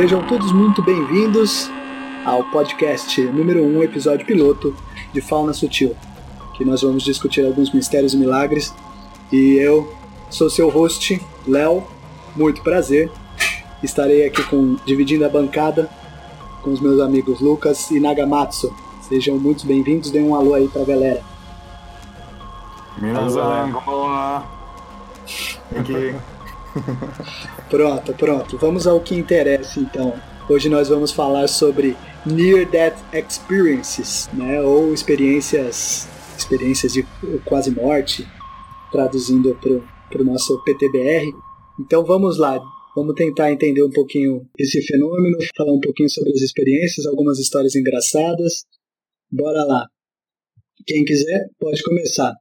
[0.00, 1.70] Sejam todos muito bem-vindos
[2.24, 4.74] ao podcast número 1, um, episódio piloto
[5.12, 5.94] de Fauna Sutil,
[6.54, 8.74] que nós vamos discutir alguns mistérios e milagres.
[9.30, 9.94] E eu
[10.30, 11.84] sou seu host, Léo,
[12.34, 13.12] muito prazer.
[13.82, 15.90] Estarei aqui com dividindo a bancada
[16.62, 18.74] com os meus amigos Lucas e Nagamatsu.
[19.02, 21.22] Sejam muito bem-vindos, deem um alô aí pra galera.
[22.96, 24.06] Minazan, como
[25.78, 26.14] Aqui.
[27.68, 28.58] pronto, pronto.
[28.58, 30.14] Vamos ao que interessa então.
[30.48, 31.96] Hoje nós vamos falar sobre
[32.26, 34.60] Near Death Experiences, né?
[34.62, 37.06] Ou experiências, experiências de
[37.44, 38.26] quase morte,
[38.90, 39.56] traduzindo
[40.10, 41.32] para o nosso PTBR.
[41.78, 42.60] Então vamos lá,
[42.94, 47.74] vamos tentar entender um pouquinho esse fenômeno, falar um pouquinho sobre as experiências, algumas histórias
[47.74, 48.64] engraçadas.
[49.30, 49.86] Bora lá.
[50.86, 52.34] Quem quiser pode começar.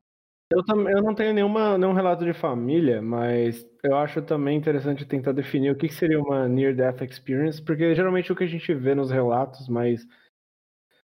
[0.52, 5.06] Eu, também, eu não tenho nenhuma, nenhum relato de família, mas eu acho também interessante
[5.06, 8.94] tentar definir o que seria uma near-death experience, porque geralmente o que a gente vê
[8.94, 10.08] nos relatos mais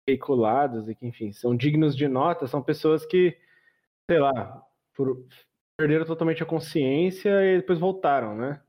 [0.08, 3.36] veiculados e que, enfim, são dignos de nota, são pessoas que,
[4.10, 4.62] sei lá,
[4.94, 5.26] por,
[5.76, 8.60] perderam totalmente a consciência e depois voltaram, né?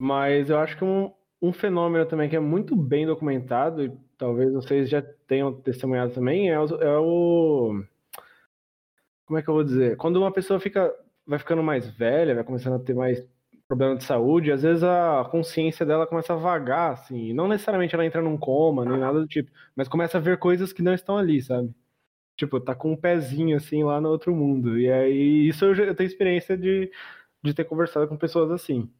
[0.00, 4.52] Mas eu acho que um, um fenômeno também que é muito bem documentado, e talvez
[4.52, 7.84] vocês já tenham testemunhado também, é o, é o
[9.26, 9.96] como é que eu vou dizer?
[9.96, 10.94] Quando uma pessoa fica,
[11.26, 13.26] vai ficando mais velha, vai começando a ter mais
[13.66, 18.06] problema de saúde, às vezes a consciência dela começa a vagar, assim, não necessariamente ela
[18.06, 21.18] entra num coma, nem nada do tipo, mas começa a ver coisas que não estão
[21.18, 21.74] ali, sabe?
[22.36, 24.78] Tipo, tá com um pezinho, assim, lá no outro mundo.
[24.78, 26.92] E aí, isso eu, já, eu tenho experiência de,
[27.42, 28.90] de ter conversado com pessoas assim.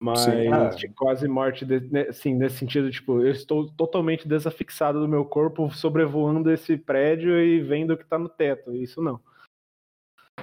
[0.00, 0.68] Mas Sim, ah.
[0.68, 5.70] de quase morte, de, assim, nesse sentido, tipo, eu estou totalmente desafixado do meu corpo,
[5.70, 8.74] sobrevoando esse prédio e vendo o que tá no teto.
[8.74, 9.20] Isso não.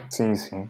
[0.10, 0.70] Sim, sim.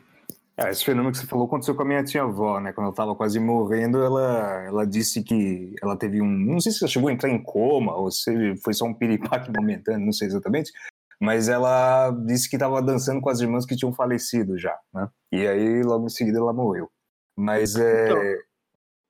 [0.57, 2.71] É, esse fenômeno que você falou aconteceu com a minha tia-avó, né?
[2.71, 6.27] Quando ela estava quase morrendo, ela, ela disse que ela teve um.
[6.27, 9.51] Não sei se ela chegou a entrar em coma ou se foi só um piripaque
[9.51, 10.71] momentâneo, não sei exatamente.
[11.19, 15.09] Mas ela disse que estava dançando com as irmãs que tinham falecido já, né?
[15.31, 16.89] E aí, logo em seguida, ela morreu.
[17.35, 18.05] Mas é.
[18.05, 18.21] Então,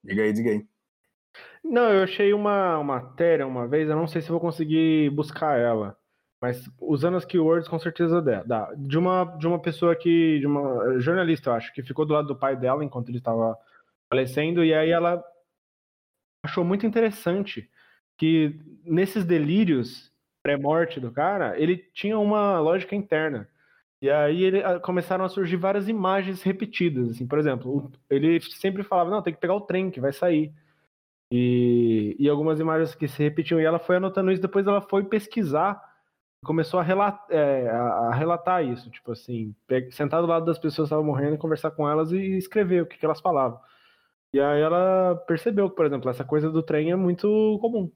[0.03, 0.65] diga aí, diga aí.
[1.63, 5.59] Não, eu achei uma, uma matéria uma vez, eu não sei se vou conseguir buscar
[5.59, 5.95] ela
[6.45, 8.71] mas usando as keywords com certeza dá.
[8.77, 12.27] De uma, de uma pessoa que, de uma jornalista, eu acho, que ficou do lado
[12.27, 13.57] do pai dela enquanto ele estava
[14.07, 15.23] falecendo, e aí ela
[16.43, 17.67] achou muito interessante
[18.15, 20.13] que nesses delírios
[20.43, 23.49] pré-morte do cara, ele tinha uma lógica interna.
[23.99, 29.09] E aí ele, começaram a surgir várias imagens repetidas, assim, por exemplo, ele sempre falava,
[29.09, 30.53] não, tem que pegar o trem que vai sair.
[31.31, 35.03] E, e algumas imagens que se repetiam, e ela foi anotando isso, depois ela foi
[35.05, 35.94] pesquisar
[36.45, 39.53] começou a relatar, é, a relatar isso, tipo assim,
[39.91, 42.85] sentar do lado das pessoas que estavam morrendo e conversar com elas e escrever o
[42.85, 43.59] que, que elas falavam.
[44.33, 47.91] E aí ela percebeu que, por exemplo, essa coisa do trem é muito comum.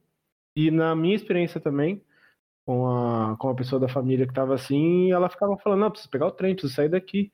[0.56, 2.04] E na minha experiência também,
[2.66, 6.10] com a, com a pessoa da família que estava assim, ela ficava falando, não, preciso
[6.10, 7.32] pegar o trem, preciso sair daqui.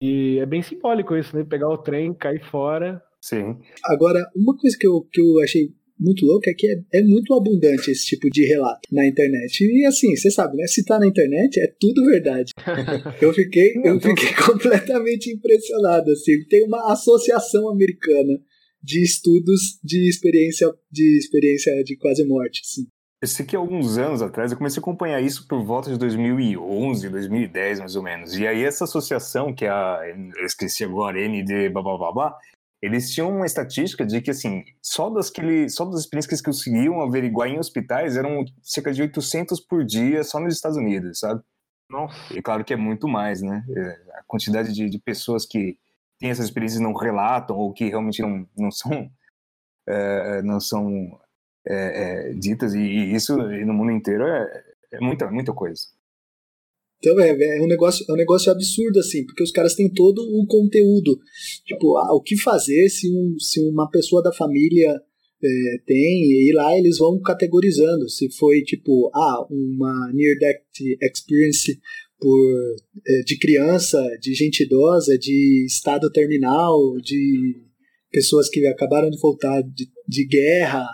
[0.00, 1.44] E é bem simbólico isso, né?
[1.44, 3.02] Pegar o trem, cair fora.
[3.20, 3.60] Sim.
[3.84, 7.32] Agora, uma coisa que eu, que eu achei muito louco é que é, é, muito
[7.34, 9.64] abundante esse tipo de relato na internet.
[9.64, 10.66] E assim, você sabe, né?
[10.66, 12.52] Se tá na internet, é tudo verdade.
[13.20, 16.10] Eu fiquei, eu fiquei completamente impressionado.
[16.10, 16.44] Assim.
[16.48, 18.38] Tem uma associação americana
[18.82, 22.60] de estudos de experiência de experiência de quase morte.
[22.62, 22.86] Assim.
[23.22, 27.08] Eu sei que alguns anos atrás eu comecei a acompanhar isso por volta de 2011,
[27.08, 28.36] 2010 mais ou menos.
[28.36, 30.00] E aí essa associação, que é a,
[30.36, 32.38] eu esqueci agora, ND blá blá blá,
[32.84, 36.34] eles tinham uma estatística de que, assim, só das, que ele, só das experiências que
[36.34, 41.18] eles conseguiam averiguar em hospitais eram cerca de 800 por dia só nos Estados Unidos,
[41.20, 41.42] sabe?
[41.88, 42.14] Nossa.
[42.34, 43.64] E claro que é muito mais, né?
[43.74, 45.78] É, a quantidade de, de pessoas que
[46.18, 49.10] têm essas experiências não relatam ou que realmente não, não são,
[49.88, 51.18] é, não são
[51.66, 55.86] é, é, ditas, e, e, isso no mundo inteiro é, é muita, muita coisa.
[56.98, 60.20] Então é, é, um negócio, é um negócio absurdo, assim, porque os caras têm todo
[60.20, 61.18] o conteúdo.
[61.66, 64.90] Tipo, ah, o que fazer se, um, se uma pessoa da família
[65.44, 68.08] é, tem, e lá eles vão categorizando.
[68.08, 70.62] Se foi, tipo, ah, uma near-death
[71.02, 71.78] experience
[72.18, 72.76] por,
[73.06, 77.54] é, de criança, de gente idosa, de estado terminal, de
[78.10, 80.86] pessoas que acabaram de voltar de, de guerra.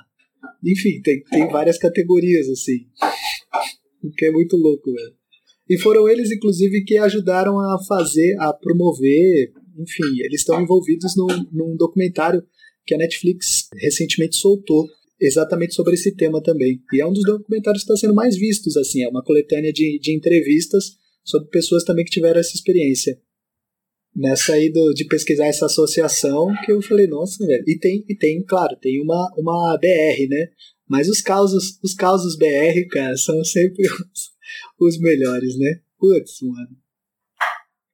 [0.65, 2.87] Enfim, tem, tem várias categorias, assim.
[4.03, 5.20] O que é muito louco, velho.
[5.71, 9.53] E foram eles, inclusive, que ajudaram a fazer, a promover.
[9.79, 12.43] Enfim, eles estão envolvidos num, num documentário
[12.85, 14.89] que a Netflix recentemente soltou
[15.21, 16.83] exatamente sobre esse tema também.
[16.93, 20.01] E é um dos documentários que está sendo mais vistos, assim, é uma coletânea de,
[20.01, 23.17] de entrevistas sobre pessoas também que tiveram essa experiência.
[24.17, 27.63] nessa aí do, de pesquisar essa associação que eu falei, nossa, velho.
[27.65, 30.49] E tem, e tem, claro, tem uma, uma BR, né?
[30.91, 34.33] Mas os causos, os causos BR, cara, são sempre os,
[34.81, 35.81] os melhores, né?
[35.97, 36.77] Putz, mano.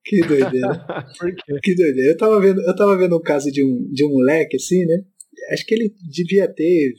[0.03, 1.07] Que doideira.
[1.63, 2.13] que doideira.
[2.13, 5.05] Eu tava vendo, eu tava vendo um caso de um, de um moleque, assim, né?
[5.51, 6.95] Acho que ele devia ter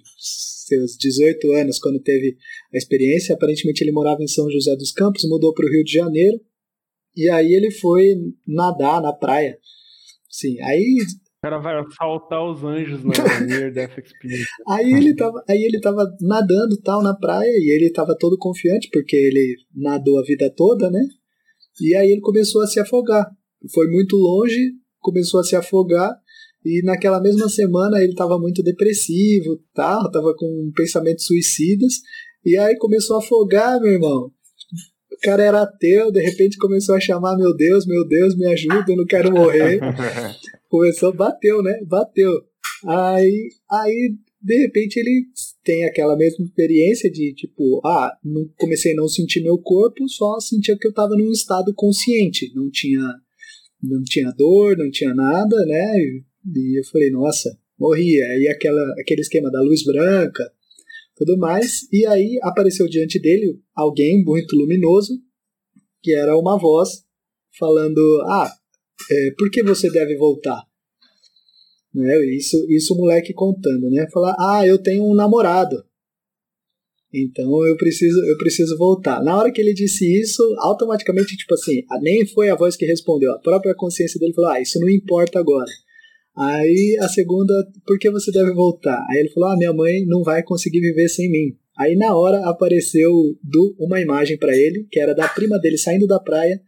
[0.68, 2.38] seus 18 anos quando teve
[2.72, 3.34] a experiência.
[3.34, 6.40] Aparentemente ele morava em São José dos Campos, mudou para o Rio de Janeiro.
[7.16, 8.14] E aí ele foi
[8.46, 9.58] nadar na praia.
[10.30, 10.98] Sim, aí
[11.42, 13.12] cara vai assaltar os anjos na
[13.46, 14.48] Near Death Experience.
[14.68, 18.90] aí ele tava, aí ele tava nadando tal na praia e ele tava todo confiante
[18.92, 21.02] porque ele nadou a vida toda, né?
[21.80, 23.26] E aí ele começou a se afogar.
[23.74, 26.12] Foi muito longe, começou a se afogar
[26.66, 31.94] e naquela mesma semana ele estava muito depressivo, tal, tava com pensamentos suicidas
[32.44, 34.32] e aí começou a afogar, meu irmão.
[35.18, 38.86] O cara era ateu, de repente começou a chamar meu Deus, meu Deus, me ajuda,
[38.88, 39.80] eu não quero morrer.
[40.70, 41.80] começou, bateu, né?
[41.86, 42.32] Bateu.
[42.86, 45.26] Aí, aí de repente ele
[45.64, 50.40] tem aquela mesma experiência de tipo, ah, não, comecei a não sentir meu corpo, só
[50.40, 53.02] sentia que eu estava num estado consciente, não tinha
[53.82, 55.98] não tinha dor, não tinha nada, né?
[56.00, 56.24] E,
[56.56, 58.22] e eu falei, nossa, morri.
[58.22, 60.52] Aí aquela, aquele esquema da luz branca,
[61.18, 65.20] tudo mais, e aí apareceu diante dele alguém muito luminoso,
[66.02, 67.04] que era uma voz
[67.58, 68.54] falando, ah,
[69.12, 70.64] é, por que você deve voltar?
[71.94, 72.36] Né?
[72.36, 74.08] Isso, isso o moleque contando, né?
[74.12, 75.84] Falar, ah, eu tenho um namorado.
[77.12, 79.24] Então eu preciso, eu preciso voltar.
[79.24, 83.32] Na hora que ele disse isso, automaticamente, tipo assim, nem foi a voz que respondeu,
[83.32, 85.72] a própria consciência dele falou: Ah, isso não importa agora.
[86.38, 87.54] Aí a segunda,
[87.86, 89.04] por que você deve voltar?
[89.10, 91.58] Aí ele falou: Ah, minha mãe não vai conseguir viver sem mim.
[91.78, 93.12] Aí na hora apareceu
[93.44, 96.62] do, uma imagem para ele, que era da prima dele saindo da praia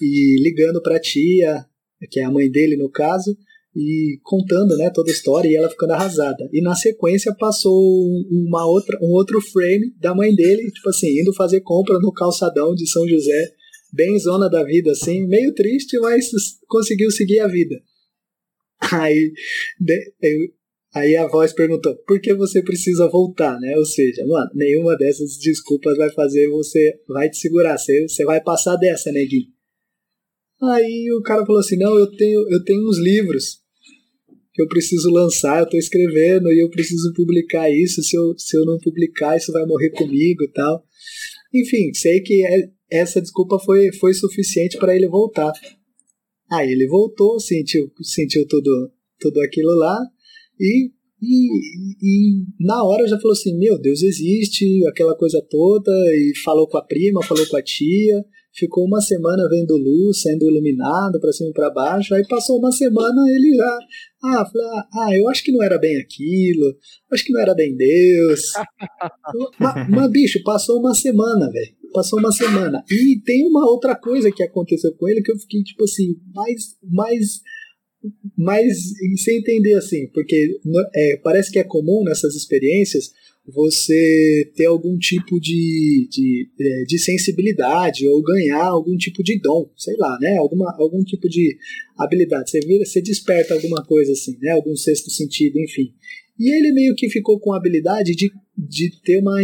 [0.00, 1.64] e ligando para a tia,
[2.10, 3.36] que é a mãe dele no caso,
[3.74, 6.48] e contando né, toda a história e ela ficando arrasada.
[6.52, 11.34] E na sequência passou uma outra, um outro frame da mãe dele, tipo assim, indo
[11.34, 13.52] fazer compra no calçadão de São José,
[13.92, 16.30] bem zona da vida, assim, meio triste, mas
[16.68, 17.76] conseguiu seguir a vida.
[18.92, 19.32] Aí,
[19.80, 20.48] de, eu,
[20.94, 23.76] aí a voz perguntou, por que você precisa voltar, né?
[23.76, 28.42] Ou seja, mano, nenhuma dessas desculpas vai fazer você, vai te segurar, você, você vai
[28.42, 29.48] passar dessa, neguinho.
[30.62, 33.60] Aí o cara falou assim, não, eu tenho, eu tenho uns livros
[34.54, 38.02] que eu preciso lançar, eu estou escrevendo e eu preciso publicar isso.
[38.02, 40.82] Se eu, se eu não publicar, isso vai morrer comigo e tal.
[41.52, 45.52] Enfim, sei que é, essa desculpa foi, foi suficiente para ele voltar.
[46.50, 49.98] Aí ele voltou, sentiu, sentiu tudo, tudo aquilo lá
[50.60, 50.90] e,
[51.20, 51.48] e,
[52.02, 55.90] e na hora já falou assim: Meu Deus, existe aquela coisa toda.
[56.14, 58.24] E falou com a prima, falou com a tia
[58.56, 62.72] ficou uma semana vendo luz, sendo iluminado para cima e para baixo, aí passou uma
[62.72, 63.78] semana ele já,
[64.24, 66.74] ah, falei, ah, eu acho que não era bem aquilo,
[67.12, 68.52] acho que não era bem Deus.
[69.60, 72.84] mas, mas, bicho, passou uma semana, velho, passou uma semana.
[72.90, 76.76] E tem uma outra coisa que aconteceu com ele que eu fiquei, tipo assim, mais,
[76.82, 77.40] mais,
[78.36, 78.76] mais
[79.22, 80.58] sem entender, assim, porque
[80.94, 83.12] é, parece que é comum nessas experiências
[83.48, 89.70] você ter algum tipo de, de, é, de sensibilidade ou ganhar algum tipo de dom,
[89.76, 90.36] sei lá, né?
[90.36, 91.56] Alguma, algum tipo de
[91.96, 92.50] habilidade.
[92.50, 94.50] Você vira, você desperta alguma coisa assim, né?
[94.50, 95.92] Algum sexto sentido, enfim.
[96.38, 99.36] E ele meio que ficou com a habilidade de, de ter uma.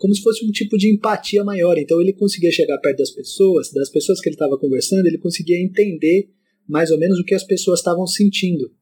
[0.00, 1.76] Como se fosse um tipo de empatia maior.
[1.76, 5.62] Então ele conseguia chegar perto das pessoas, das pessoas que ele estava conversando, ele conseguia
[5.62, 6.30] entender
[6.66, 8.72] mais ou menos o que as pessoas estavam sentindo.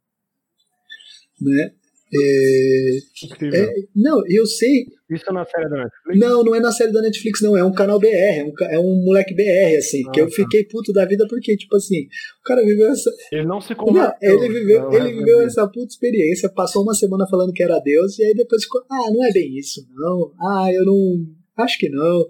[1.40, 1.74] Né?
[2.14, 4.86] É, é, não, eu sei.
[5.10, 6.20] Isso na série da Netflix?
[6.20, 7.56] Não, não é na série da Netflix, não.
[7.56, 10.02] É um canal BR, é um, é um moleque BR, assim.
[10.06, 10.36] Ah, que eu tá.
[10.36, 12.04] fiquei puto da vida porque, tipo assim,
[12.40, 13.10] o cara viveu essa.
[13.32, 14.42] Ele não se converteu.
[14.42, 18.18] ele viveu, não, ele viveu essa puta experiência, passou uma semana falando que era Deus,
[18.18, 20.32] e aí depois ficou, ah, não é bem isso, não.
[20.40, 21.26] Ah, eu não.
[21.56, 22.26] Acho que não.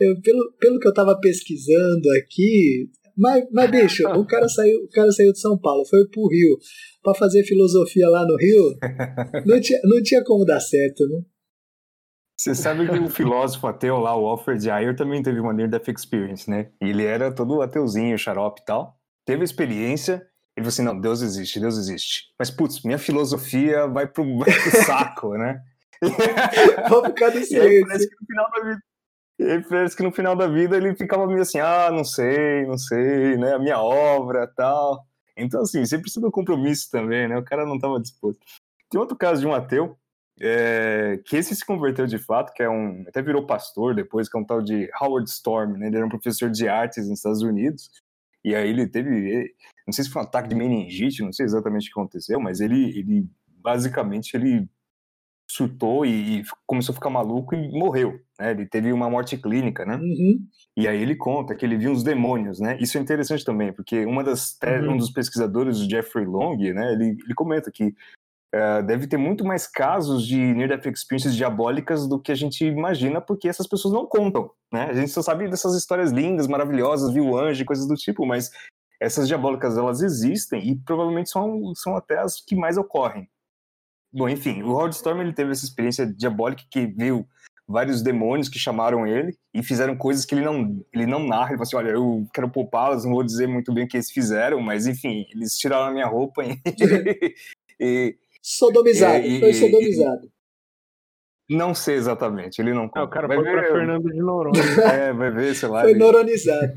[0.00, 4.88] Eu, pelo, pelo que eu tava pesquisando aqui, mas, mas bicho, o cara saiu, o
[4.88, 6.58] cara saiu de São Paulo, foi pro Rio
[7.02, 8.76] para fazer filosofia lá no Rio,
[9.46, 11.22] não tinha, não tinha como dar certo, né?
[12.38, 16.50] Você sabe que o filósofo ateu lá, o Alfred Ayer, também teve uma Near-Death Experience,
[16.50, 16.70] né?
[16.82, 18.96] E ele era todo ateuzinho, xarope e tal.
[19.24, 20.14] Teve a experiência,
[20.56, 22.32] ele falou assim, não, Deus existe, Deus existe.
[22.36, 25.60] Mas, putz, minha filosofia vai pro, vai pro saco, né?
[26.88, 27.86] Vou ficar desse jeito.
[27.86, 28.82] Parece que no final da vida
[29.42, 32.78] e parece que no final da vida ele ficava meio assim, ah, não sei, não
[32.78, 33.54] sei, né?
[33.54, 35.04] A minha obra tal.
[35.36, 37.36] Então, assim, você precisa do compromisso também, né?
[37.36, 38.40] O cara não estava disposto.
[38.90, 39.96] Tem outro caso de um ateu,
[40.40, 43.04] é, que esse se converteu de fato, que é um.
[43.08, 45.86] Até virou pastor depois, que é um tal de Howard Storm, né?
[45.86, 47.90] Ele era um professor de artes nos Estados Unidos.
[48.44, 49.54] E aí ele teve.
[49.86, 52.60] não sei se foi um ataque de meningite, não sei exatamente o que aconteceu, mas
[52.60, 54.68] ele, ele basicamente ele
[55.52, 58.52] surtou e, começou a ficar maluco e morreu, né?
[58.52, 59.96] Ele teve uma morte clínica, né?
[59.96, 60.40] Uhum.
[60.76, 62.78] E aí ele conta que ele viu uns demônios, né?
[62.80, 64.92] Isso é interessante também, porque uma das uhum.
[64.92, 66.92] um dos pesquisadores, o Jeffrey Long, né?
[66.92, 67.88] Ele, ele comenta que
[68.54, 73.20] uh, deve ter muito mais casos de near-death experiences diabólicas do que a gente imagina,
[73.20, 74.84] porque essas pessoas não contam, né?
[74.84, 78.50] A gente só sabe dessas histórias lindas, maravilhosas, viu anjo, coisas do tipo, mas
[79.02, 83.28] essas diabólicas elas existem e provavelmente são, são até as que mais ocorrem,
[84.12, 87.26] Bom, enfim, o Howard Storm ele teve essa experiência diabólica que viu
[87.66, 91.50] vários demônios que chamaram ele e fizeram coisas que ele não, ele não narra.
[91.50, 94.10] Ele falou assim: Olha, eu quero poupá-las, não vou dizer muito bem o que eles
[94.10, 96.60] fizeram, mas enfim, eles tiraram a minha roupa e.
[97.80, 100.30] e sodomizado, e, foi sodomizado.
[101.48, 102.90] Não sei exatamente, ele não.
[102.94, 104.62] Ah, o cara vai foi ver, pra Fernando de Noronha.
[104.92, 105.82] É, vai ver, sei lá.
[105.82, 105.98] Foi ele...
[105.98, 106.74] neuronizado.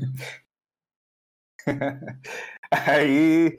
[2.70, 3.58] Aí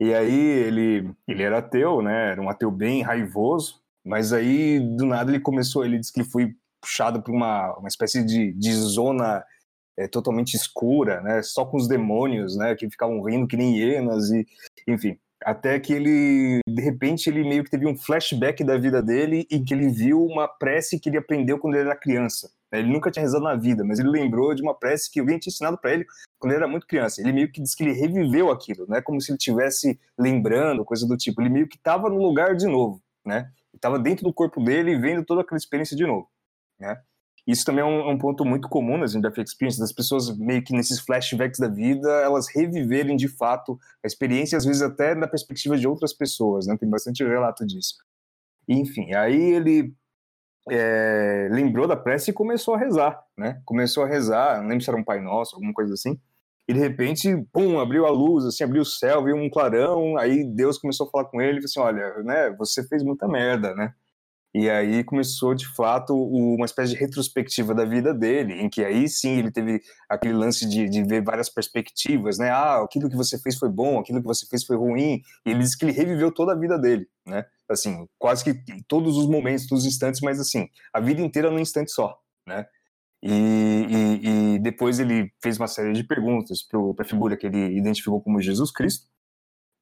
[0.00, 2.32] e aí ele, ele era ateu, né?
[2.32, 6.28] Era um ateu bem raivoso, mas aí do nada ele começou, ele disse que ele
[6.28, 9.44] foi puxado para uma, uma espécie de, de zona
[9.98, 11.42] é, totalmente escura, né?
[11.42, 12.74] Só com os demônios, né?
[12.74, 14.46] Que ficavam rindo que nem hienas e,
[14.86, 15.18] enfim.
[15.44, 19.64] Até que ele, de repente, ele meio que teve um flashback da vida dele em
[19.64, 22.50] que ele viu uma prece que ele aprendeu quando ele era criança.
[22.78, 25.50] Ele nunca tinha rezado na vida, mas ele lembrou de uma prece que alguém tinha
[25.50, 26.06] ensinado para ele
[26.38, 27.20] quando ele era muito criança.
[27.20, 29.00] Ele meio que disse que ele reviveu aquilo, né?
[29.00, 31.40] Como se ele estivesse lembrando, coisa do tipo.
[31.40, 33.50] Ele meio que estava no lugar de novo, né?
[33.74, 36.28] Estava dentro do corpo dele vendo toda aquela experiência de novo,
[36.78, 37.00] né?
[37.46, 40.72] Isso também é um, um ponto muito comum nas Death Experience, das pessoas meio que
[40.72, 45.78] nesses flashbacks da vida, elas reviverem de fato a experiência, às vezes até na perspectiva
[45.78, 46.76] de outras pessoas, né?
[46.76, 47.94] Tem bastante relato disso.
[48.68, 49.94] Enfim, aí ele
[50.70, 53.60] é, lembrou da prece e começou a rezar, né?
[53.64, 56.18] Começou a rezar, não lembro se era um Pai Nosso, alguma coisa assim.
[56.68, 60.16] E de repente, pum, abriu a luz, assim, abriu o céu, viu um clarão.
[60.18, 63.28] Aí Deus começou a falar com ele e falou assim: Olha, né, você fez muita
[63.28, 63.92] merda, né?
[64.54, 69.06] E aí começou, de fato, uma espécie de retrospectiva da vida dele, em que aí
[69.08, 72.50] sim ele teve aquele lance de, de ver várias perspectivas, né?
[72.50, 75.20] Ah, aquilo que você fez foi bom, aquilo que você fez foi ruim.
[75.44, 77.44] E ele disse que ele reviveu toda a vida dele, né?
[77.68, 78.54] Assim, quase que
[78.88, 82.66] todos os momentos, todos os instantes, mas assim, a vida inteira num instante só, né?
[83.22, 87.76] E, e, e depois ele fez uma série de perguntas para a figura que ele
[87.76, 89.06] identificou como Jesus Cristo,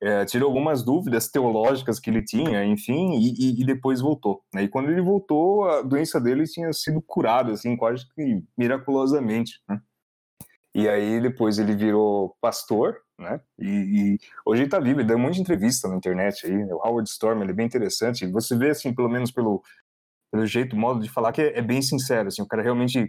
[0.05, 4.45] é, tirou algumas dúvidas teológicas que ele tinha, enfim, e, e, depois voltou.
[4.53, 4.65] Né?
[4.65, 9.63] E quando ele voltou, a doença dele tinha sido curada, assim, quase que miraculosamente.
[9.67, 9.81] Né?
[10.75, 13.41] E aí depois ele virou pastor, né?
[13.59, 16.65] E, e hoje ele está vivo, ele dá um monte de entrevista na internet aí.
[16.65, 18.27] O Howard Storm, ele é bem interessante.
[18.27, 19.63] Você vê, assim, pelo menos pelo,
[20.31, 23.09] pelo jeito, modo de falar, que é, é bem sincero, assim, o cara realmente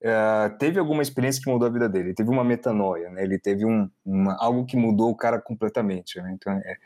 [0.00, 3.22] é, teve alguma experiência que mudou a vida dele, ele teve uma metanoia, né?
[3.22, 6.32] Ele teve um, uma, algo que mudou o cara completamente, né?
[6.32, 6.76] Então é,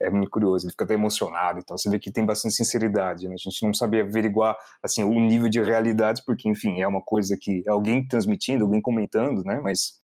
[0.00, 1.76] é muito curioso, ele fica até emocionado e tal.
[1.76, 3.34] Você vê que tem bastante sinceridade, né?
[3.34, 7.36] A gente não sabe averiguar, assim, o nível de realidade, porque, enfim, é uma coisa
[7.36, 9.60] que é alguém transmitindo, alguém comentando, né?
[9.62, 10.00] Mas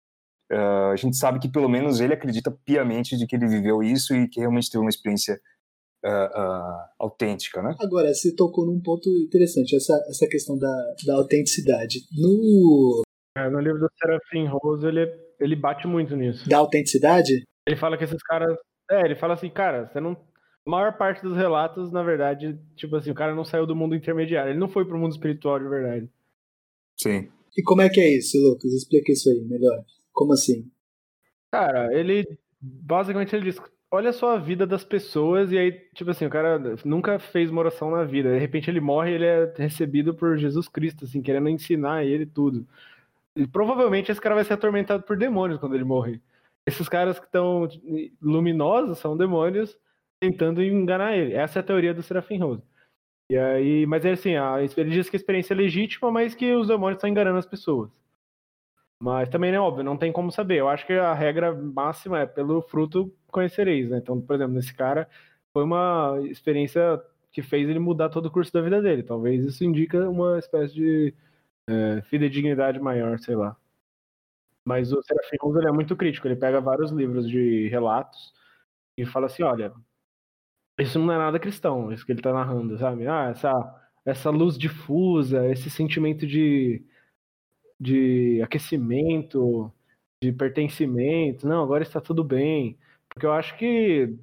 [0.51, 4.15] uh, a gente sabe que pelo menos ele acredita piamente de que ele viveu isso
[4.15, 5.41] e que realmente teve uma experiência
[6.07, 7.75] uh, uh, autêntica, né?
[7.81, 12.01] Agora, você tocou num ponto interessante, essa, essa questão da, da autenticidade.
[12.17, 13.03] No...
[13.37, 16.49] É, no livro do Serafim Rose, ele, ele bate muito nisso.
[16.49, 17.45] Da autenticidade?
[17.67, 18.57] Ele fala que esses caras...
[18.91, 20.13] É, ele fala assim, cara, você não...
[20.67, 23.95] A maior parte dos relatos, na verdade, tipo assim, o cara não saiu do mundo
[23.95, 26.11] intermediário, ele não foi pro mundo espiritual de verdade.
[26.97, 27.29] Sim.
[27.57, 28.73] E como é que é isso, Lucas?
[28.73, 29.85] Explica isso aí melhor.
[30.13, 30.69] Como assim?
[31.53, 32.27] Cara, ele
[32.61, 36.59] basicamente ele diz: olha só a vida das pessoas, e aí, tipo assim, o cara
[36.85, 38.33] nunca fez uma oração na vida.
[38.33, 42.27] De repente ele morre e ele é recebido por Jesus Cristo, assim, querendo ensinar ele
[42.27, 42.67] tudo.
[43.35, 46.21] E provavelmente esse cara vai ser atormentado por demônios quando ele morrer.
[46.67, 47.69] Esses caras que estão
[48.21, 49.79] luminosos são demônios
[50.21, 51.35] tentando enganar ele.
[51.35, 52.63] Essa é a teoria do Serafim Rose.
[53.31, 56.53] E aí, mas é assim, a, ele diz que a experiência é legítima, mas que
[56.55, 57.91] os demônios estão enganando as pessoas.
[59.01, 60.57] Mas também é óbvio, não tem como saber.
[60.57, 63.99] Eu acho que a regra máxima é pelo fruto conhecereis, né?
[63.99, 65.09] Então, por exemplo, nesse cara
[65.53, 69.03] foi uma experiência que fez ele mudar todo o curso da vida dele.
[69.03, 71.15] Talvez isso indica uma espécie de
[71.69, 73.57] é, fidedignidade maior, sei lá.
[74.65, 76.27] Mas o Serafim Rose é muito crítico.
[76.27, 78.33] Ele pega vários livros de relatos
[78.97, 79.73] e fala assim, olha,
[80.79, 83.07] isso não é nada cristão, isso que ele está narrando, sabe?
[83.07, 83.53] Ah, essa,
[84.05, 86.85] essa luz difusa, esse sentimento de
[87.81, 89.73] de aquecimento,
[90.23, 91.47] de pertencimento.
[91.47, 92.79] Não, agora está tudo bem.
[93.09, 94.15] Porque eu acho que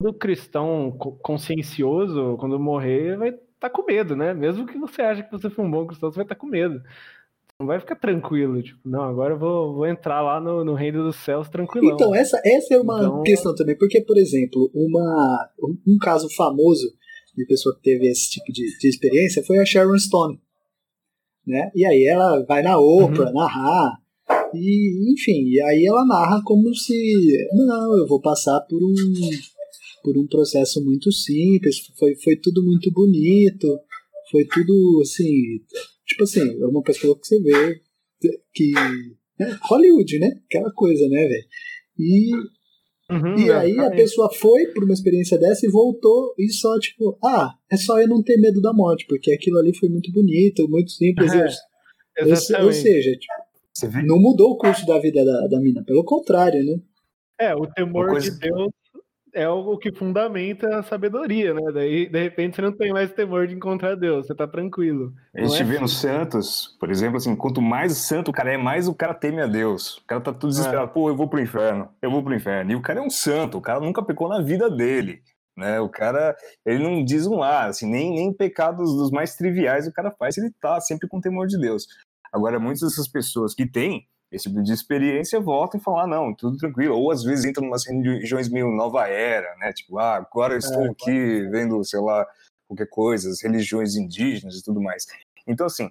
[0.00, 0.92] todo cristão
[1.22, 4.34] consciencioso, quando morrer, vai estar tá com medo, né?
[4.34, 6.46] Mesmo que você ache que você foi um bom cristão, você vai estar tá com
[6.46, 6.82] medo.
[7.58, 11.02] Não vai ficar tranquilo, tipo, não, agora eu vou, vou entrar lá no, no reino
[11.02, 11.94] dos céus tranquilão.
[11.94, 13.22] Então, essa, essa é uma então...
[13.22, 15.48] questão também, porque, por exemplo, uma,
[15.86, 16.86] um caso famoso
[17.34, 20.38] de pessoa que teve esse tipo de, de experiência foi a Sharon Stone.
[21.46, 21.70] Né?
[21.74, 23.34] E aí ela vai na Oprah uhum.
[23.34, 23.98] narrar,
[24.52, 28.94] e enfim, e aí ela narra como se, não, eu vou passar por um
[30.02, 33.66] por um processo muito simples, foi, foi tudo muito bonito,
[34.30, 35.60] foi tudo assim,
[36.06, 37.80] tipo assim, é uma pessoa que você vê
[38.54, 38.72] que.
[39.38, 40.40] Né, Hollywood, né?
[40.46, 41.44] Aquela coisa, né, velho?
[41.98, 42.30] E,
[43.10, 47.18] uhum, e aí a pessoa foi por uma experiência dessa e voltou e só, tipo,
[47.24, 50.68] ah, é só eu não ter medo da morte, porque aquilo ali foi muito bonito,
[50.68, 51.32] muito simples.
[51.32, 51.48] É,
[52.18, 56.64] eu, ou seja, tipo, não mudou o curso da vida da, da mina, pelo contrário,
[56.64, 56.80] né?
[57.38, 58.30] É, o temor coisa...
[58.30, 58.72] de Deus
[59.36, 61.60] é algo que fundamenta a sabedoria, né?
[61.70, 65.12] Daí, de repente, você não tem mais temor de encontrar Deus, você tá tranquilo.
[65.34, 65.82] A gente é vê assim.
[65.82, 69.42] nos santos, por exemplo, assim, quanto mais santo o cara é, mais o cara teme
[69.42, 69.98] a Deus.
[69.98, 70.92] O cara tá tudo desesperado, é.
[70.92, 72.72] pô, eu vou pro inferno, eu vou pro inferno.
[72.72, 75.22] E o cara é um santo, o cara nunca pecou na vida dele.
[75.54, 79.86] Né, o cara, ele não diz um ar, assim, nem, nem pecados dos mais triviais
[79.86, 81.86] o cara faz, ele tá sempre com temor de Deus.
[82.32, 86.34] Agora, muitas dessas pessoas que têm esse tipo de experiência voltam e falam, ah, não,
[86.34, 86.96] tudo tranquilo.
[86.96, 89.72] Ou às vezes entram em umas religiões meio nova era, né?
[89.72, 91.50] Tipo, ah, agora eu estou é, aqui claro.
[91.50, 92.26] vendo, sei lá,
[92.66, 95.06] qualquer coisa, as religiões indígenas e tudo mais.
[95.46, 95.86] Então, assim,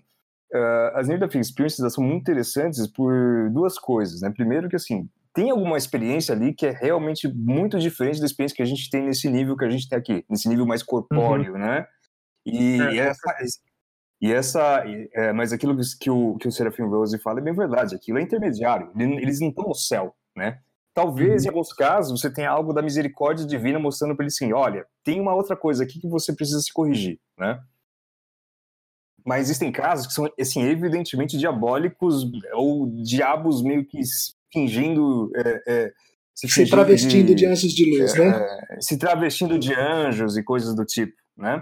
[0.54, 4.30] uh, as Near Death Experiences são muito interessantes por duas coisas, né?
[4.30, 8.62] Primeiro que, assim, tem alguma experiência ali que é realmente muito diferente da experiência que
[8.62, 11.60] a gente tem nesse nível que a gente tem aqui, nesse nível mais corpóreo, uhum.
[11.60, 11.88] né?
[12.46, 13.34] E é, essa,
[14.22, 17.96] e essa, é, mas aquilo que o, que o Serafim Rose fala é bem verdade,
[17.96, 20.60] aquilo é intermediário, eles não estão no céu, né?
[20.94, 21.48] Talvez, uhum.
[21.48, 25.20] em alguns casos, você tenha algo da misericórdia divina mostrando para ele assim, olha, tem
[25.20, 27.60] uma outra coisa aqui que você precisa se corrigir, né?
[29.26, 32.24] Mas existem casos que são, assim, evidentemente diabólicos
[32.54, 34.00] ou diabos meio que
[34.54, 35.30] fingindo...
[35.36, 35.94] É, é,
[36.34, 38.58] se, se travestindo de, de, anjos de luz, né?
[38.70, 41.62] É, se travestindo de anjos e coisas do tipo, né?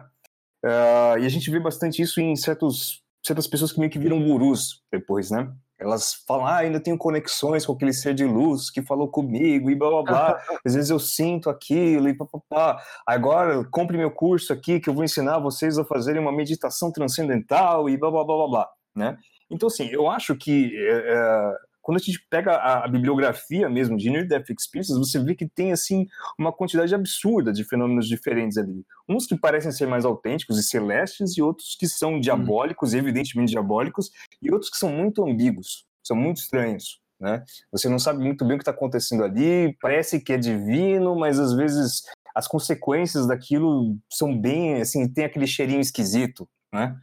[0.63, 4.23] Uh, e a gente vê bastante isso em certos, certas pessoas que meio que viram
[4.23, 5.51] gurus depois, né?
[5.77, 9.75] Elas falam, ah, ainda tenho conexões com aquele ser de luz que falou comigo e
[9.75, 10.43] blá blá blá.
[10.65, 12.81] Às vezes eu sinto aquilo e papapá.
[13.05, 17.89] Agora compre meu curso aqui que eu vou ensinar vocês a fazerem uma meditação transcendental
[17.89, 19.17] e blá blá blá blá blá, né?
[19.51, 24.09] Então, assim, eu acho que é, quando a gente pega a, a bibliografia mesmo de
[24.09, 26.07] Near Death Experiences, você vê que tem assim
[26.39, 28.85] uma quantidade absurda de fenômenos diferentes ali.
[29.07, 32.97] Uns que parecem ser mais autênticos e celestes, e outros que são diabólicos, hum.
[32.97, 34.09] evidentemente diabólicos,
[34.41, 37.01] e outros que são muito ambíguos, são muito estranhos.
[37.19, 37.43] Né?
[37.71, 41.37] Você não sabe muito bem o que está acontecendo ali, parece que é divino, mas
[41.37, 46.95] às vezes as consequências daquilo são bem, assim, tem aquele cheirinho esquisito, né?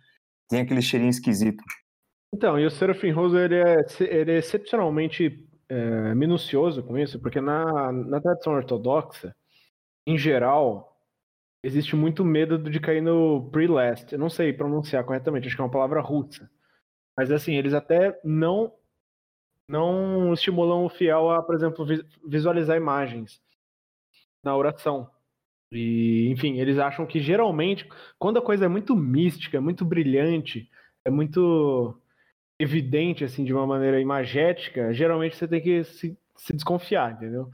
[0.48, 1.62] Tem aquele cheirinho esquisito.
[2.32, 7.40] Então, e o Serafim Rosa ele é, ele é excepcionalmente é, minucioso com isso, porque
[7.40, 9.34] na, na tradição ortodoxa,
[10.06, 10.96] em geral,
[11.62, 14.12] existe muito medo de cair no pre-last.
[14.12, 16.50] Eu não sei pronunciar corretamente, acho que é uma palavra russa.
[17.16, 18.72] Mas assim, eles até não
[19.68, 21.86] não estimulam o fiel a, por exemplo,
[22.26, 23.40] visualizar imagens
[24.42, 25.08] na oração.
[25.70, 27.88] E, enfim, eles acham que geralmente,
[28.18, 30.68] quando a coisa é muito mística, muito brilhante,
[31.04, 31.96] é muito
[32.60, 37.50] evidente, assim, de uma maneira imagética, geralmente você tem que se, se desconfiar, entendeu?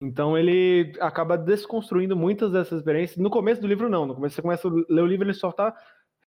[0.00, 3.18] Então ele acaba desconstruindo muitas dessas experiências.
[3.18, 4.06] No começo do livro, não.
[4.06, 5.76] No começo você começa a ler o livro, ele só tá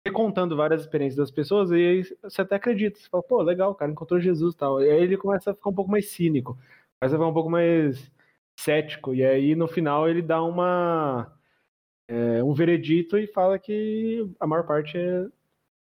[0.06, 2.98] recontando várias experiências das pessoas e aí você até acredita.
[3.00, 4.82] Você fala, pô, legal, o cara encontrou Jesus e tal.
[4.82, 6.54] E aí ele começa a ficar um pouco mais cínico,
[7.00, 8.12] começa a ficar um pouco mais
[8.58, 9.14] cético.
[9.14, 11.32] E aí no final ele dá uma
[12.08, 15.26] é, um veredito e fala que a maior parte é,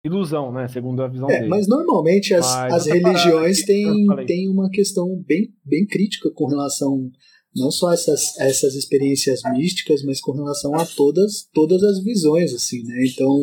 [0.07, 0.69] ilusão, né?
[0.69, 1.49] Segundo a visão é, dele.
[1.49, 7.11] Mas normalmente as, as religiões têm, têm uma questão bem, bem crítica com relação
[7.57, 12.83] não só essas, essas experiências místicas, mas com relação a todas, todas as visões, assim,
[12.85, 13.07] né?
[13.11, 13.35] Então,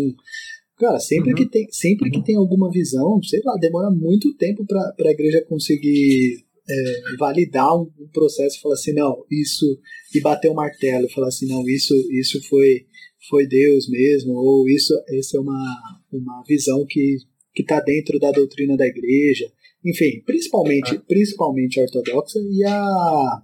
[0.78, 1.36] cara, sempre, uhum.
[1.36, 2.16] que, tem, sempre uhum.
[2.16, 7.76] que tem alguma visão, sei lá, demora muito tempo para a igreja conseguir é, validar
[7.76, 9.66] um, um processo e falar assim, não, isso,
[10.14, 12.86] e bater o martelo e falar assim, não, isso, isso foi
[13.30, 17.18] foi Deus mesmo, ou isso essa é uma, uma visão que
[17.58, 19.52] está dentro da doutrina da igreja.
[19.86, 23.44] Enfim, principalmente, principalmente a ortodoxa e a,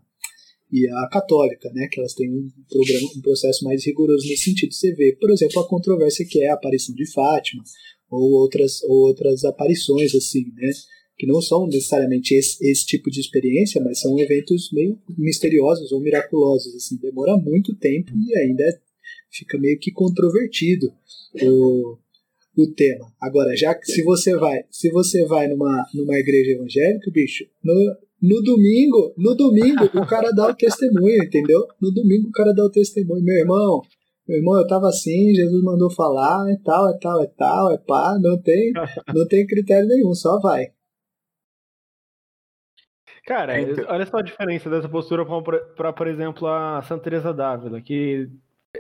[0.72, 4.74] e a católica, né, que elas têm um, programa, um processo mais rigoroso nesse sentido.
[4.74, 7.63] Você vê, por exemplo, a controvérsia que é a aparição de Fátima,
[8.10, 10.72] ou outras, ou outras aparições, assim, né,
[11.18, 16.00] que não são necessariamente esse, esse tipo de experiência, mas são eventos meio misteriosos ou
[16.00, 18.80] miraculosos, assim, demora muito tempo e ainda é
[19.32, 20.92] fica meio que controvertido
[21.42, 21.98] o,
[22.58, 23.12] o tema.
[23.22, 27.74] Agora, já que se você vai, se você vai numa, numa igreja evangélica, bicho, no,
[28.22, 31.65] no domingo, no domingo o cara dá o testemunho, entendeu?
[31.82, 33.82] No domingo o cara dá o testemunho, meu irmão.
[34.28, 37.78] Meu irmão, eu tava assim, Jesus mandou falar, é tal, é tal, é tal, é
[37.80, 38.72] pá, não tem,
[39.13, 40.68] não tem critério nenhum, só vai.
[43.26, 43.86] Cara, então...
[43.88, 45.26] olha só a diferença dessa postura
[45.76, 48.30] para, por exemplo, a Santa Teresa d'Ávila, que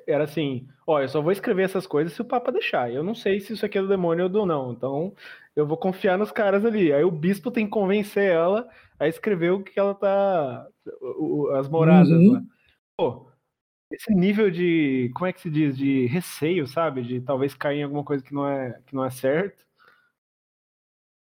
[0.05, 2.91] era assim, ó, eu só vou escrever essas coisas se o Papa deixar.
[2.91, 5.13] Eu não sei se isso aqui é do demônio ou não, então
[5.55, 6.93] eu vou confiar nos caras ali.
[6.93, 10.67] Aí o bispo tem que convencer ela a escrever o que ela tá,
[11.57, 12.33] as moradas uhum.
[12.33, 12.43] lá.
[12.97, 13.27] Pô,
[13.91, 17.83] esse nível de, como é que se diz, de receio, sabe, de talvez cair em
[17.83, 19.65] alguma coisa que não é que não é certo.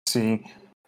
[0.08, 0.42] Sim.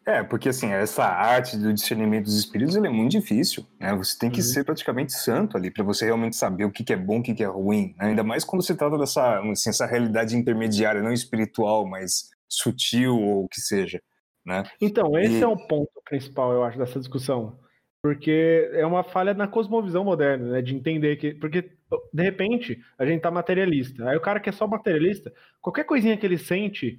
[0.07, 3.93] É, porque assim, essa arte do discernimento dos espíritos é muito difícil, né?
[3.97, 4.47] Você tem que uhum.
[4.47, 7.35] ser praticamente santo ali para você realmente saber o que, que é bom, o que,
[7.35, 8.11] que é ruim, né?
[8.11, 13.45] ainda mais quando se trata dessa assim, essa realidade intermediária, não espiritual, mas sutil ou
[13.45, 14.01] o que seja,
[14.45, 14.63] né?
[14.81, 15.43] Então, esse e...
[15.43, 17.59] é o ponto principal, eu acho, dessa discussão,
[18.01, 20.63] porque é uma falha na cosmovisão moderna, né?
[20.63, 21.69] De entender que, porque
[22.13, 26.17] de repente a gente tá materialista, aí o cara que é só materialista, qualquer coisinha
[26.17, 26.97] que ele sente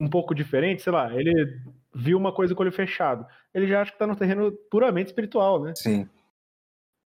[0.00, 1.60] um pouco diferente, sei lá, ele
[1.94, 3.26] viu uma coisa com o olho fechado.
[3.52, 5.72] Ele já acha que está no terreno puramente espiritual, né?
[5.74, 6.08] Sim.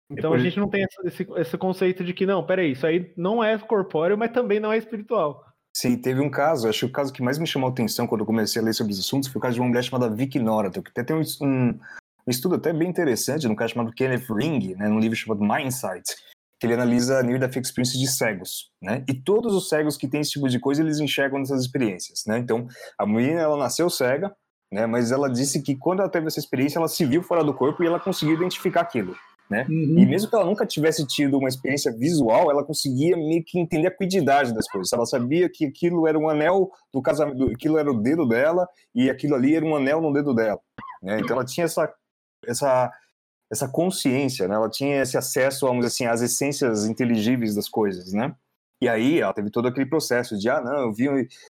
[0.09, 3.41] Então a gente não tem esse, esse conceito de que, não, peraí, isso aí não
[3.41, 5.45] é corpóreo, mas também não é espiritual.
[5.73, 8.21] Sim, teve um caso, acho que o caso que mais me chamou a atenção quando
[8.21, 10.37] eu comecei a ler sobre os assuntos foi o caso de uma mulher chamada Vicky
[10.37, 14.25] Norton, que até tem um, um, um estudo até bem interessante, no caso chamado Kenneth
[14.29, 16.13] Ring, né, num livro chamado Mindsight,
[16.61, 19.03] que ele analisa a Near Death Experience de cegos, né?
[19.09, 22.37] E todos os cegos que têm esse tipo de coisa, eles enxergam nessas experiências, né?
[22.37, 22.67] Então,
[22.99, 24.31] a menina, ela nasceu cega,
[24.71, 24.85] né?
[24.85, 27.83] Mas ela disse que quando ela teve essa experiência, ela se viu fora do corpo
[27.83, 29.15] e ela conseguiu identificar aquilo,
[29.49, 29.65] né?
[29.67, 29.97] Uhum.
[29.97, 33.87] E mesmo que ela nunca tivesse tido uma experiência visual, ela conseguia meio que entender
[33.87, 34.93] a cuididade das coisas.
[34.93, 39.09] Ela sabia que aquilo era um anel do casamento, aquilo era o dedo dela e
[39.09, 40.59] aquilo ali era um anel no dedo dela,
[41.01, 41.21] né?
[41.21, 41.91] Então ela tinha essa
[42.47, 42.91] essa
[43.51, 44.55] essa consciência, né?
[44.55, 48.33] Ela tinha esse acesso, vamos dizer assim, às essências inteligíveis das coisas, né?
[48.81, 51.07] E aí ela teve todo aquele processo de, ah, não, eu vi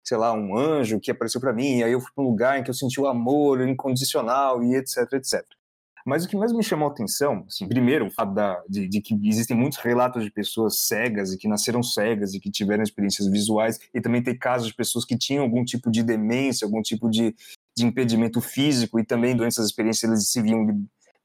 [0.02, 2.59] sei lá, um anjo que apareceu para mim, e aí eu fui para um lugar
[2.59, 5.44] em que eu senti o amor incondicional e etc, etc.
[6.05, 9.00] Mas o que mais me chamou a atenção, assim, primeiro, o fato da, de, de,
[9.00, 13.28] que existem muitos relatos de pessoas cegas e que nasceram cegas e que tiveram experiências
[13.28, 17.09] visuais, e também tem casos de pessoas que tinham algum tipo de demência, algum tipo
[17.09, 17.37] de,
[17.76, 20.66] de impedimento físico e também durante essas experiências eles se viam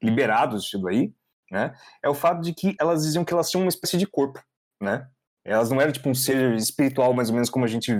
[0.02, 1.12] liberados disso aí,
[1.50, 1.74] né?
[2.02, 4.42] É o fato de que elas diziam que elas tinham uma espécie de corpo,
[4.80, 5.06] né?
[5.44, 7.92] Elas não eram tipo um ser espiritual, mais ou menos como a gente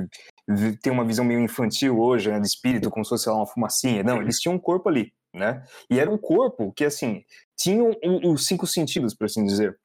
[0.83, 4.03] tem uma visão meio infantil hoje, né, de espírito, como se fosse lá, uma fumacinha.
[4.03, 5.65] Não, eles tinham um corpo ali, né?
[5.91, 7.23] E era um corpo que, assim,
[7.57, 7.83] tinha
[8.25, 9.79] os cinco sentidos, por assim dizer.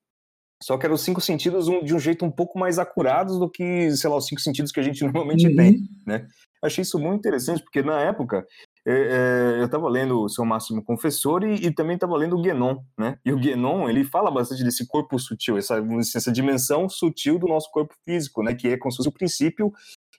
[0.62, 3.92] Só que eram os cinco sentidos de um jeito um pouco mais acurados do que,
[3.92, 5.56] sei lá, os cinco sentidos que a gente normalmente uhum.
[5.56, 6.28] tem, né?
[6.62, 8.46] Achei isso muito interessante, porque na época
[8.86, 12.42] é, é, eu estava lendo o Seu Máximo Confessor e, e também estava lendo o
[12.42, 13.18] Guénon, né?
[13.24, 15.82] E o Guénon, ele fala bastante desse corpo sutil, essa,
[16.16, 18.54] essa dimensão sutil do nosso corpo físico, né?
[18.54, 19.72] Que é como se fosse o princípio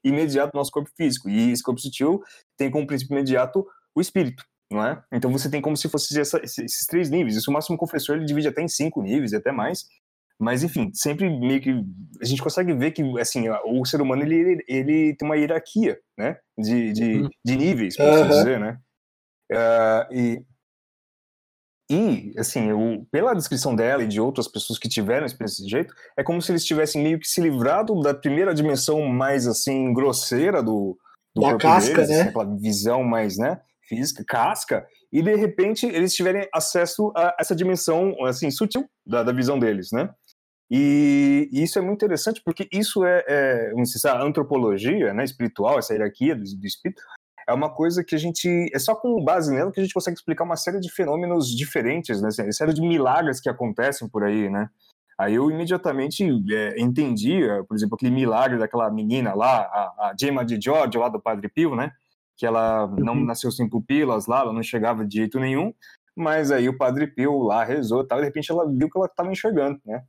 [0.02, 1.28] imediato do nosso corpo físico.
[1.28, 2.22] E esse corpo sutil
[2.56, 5.02] tem como princípio imediato o espírito, não é?
[5.12, 7.36] Então você tem como se fosse essa, esses três níveis.
[7.36, 9.86] Isso o máximo confessor ele divide até em cinco níveis até mais.
[10.40, 11.70] Mas enfim, sempre meio que
[12.20, 15.98] a gente consegue ver que assim o ser humano ele, ele, ele tem uma hierarquia,
[16.18, 16.36] né?
[16.58, 17.28] De, de, uhum.
[17.44, 18.78] de níveis, por assim dizer, né?
[19.52, 20.44] Uh, e
[21.90, 25.94] e, assim, eu, pela descrição dela e de outras pessoas que tiveram experiência desse jeito,
[26.16, 30.62] é como se eles tivessem meio que se livrado da primeira dimensão mais, assim, grosseira
[30.62, 30.96] do,
[31.34, 32.20] do da corpo casca, deles, né?
[32.20, 37.54] Assim, aquela visão mais, né, física, casca, e de repente eles tiverem acesso a essa
[37.54, 40.08] dimensão, assim, sutil da, da visão deles, né?
[40.70, 45.78] E, e, isso é muito interessante porque isso é, é dizer, a antropologia né, espiritual,
[45.78, 47.02] essa hierarquia do, do espírito,
[47.46, 48.70] é uma coisa que a gente.
[48.72, 52.20] É só com base nela que a gente consegue explicar uma série de fenômenos diferentes,
[52.20, 52.28] né?
[52.38, 54.68] Uma série de milagres que acontecem por aí, né?
[55.18, 60.44] Aí eu imediatamente é, entendi, por exemplo, aquele milagre daquela menina lá, a, a Gemma
[60.44, 61.92] de George, lá do Padre Pio, né?
[62.36, 63.24] Que ela não uhum.
[63.24, 65.72] nasceu sem pupilas lá, ela não chegava de jeito nenhum,
[66.16, 68.98] mas aí o Padre Pio lá rezou e tal, e de repente ela viu que
[68.98, 70.02] ela estava enxergando, né?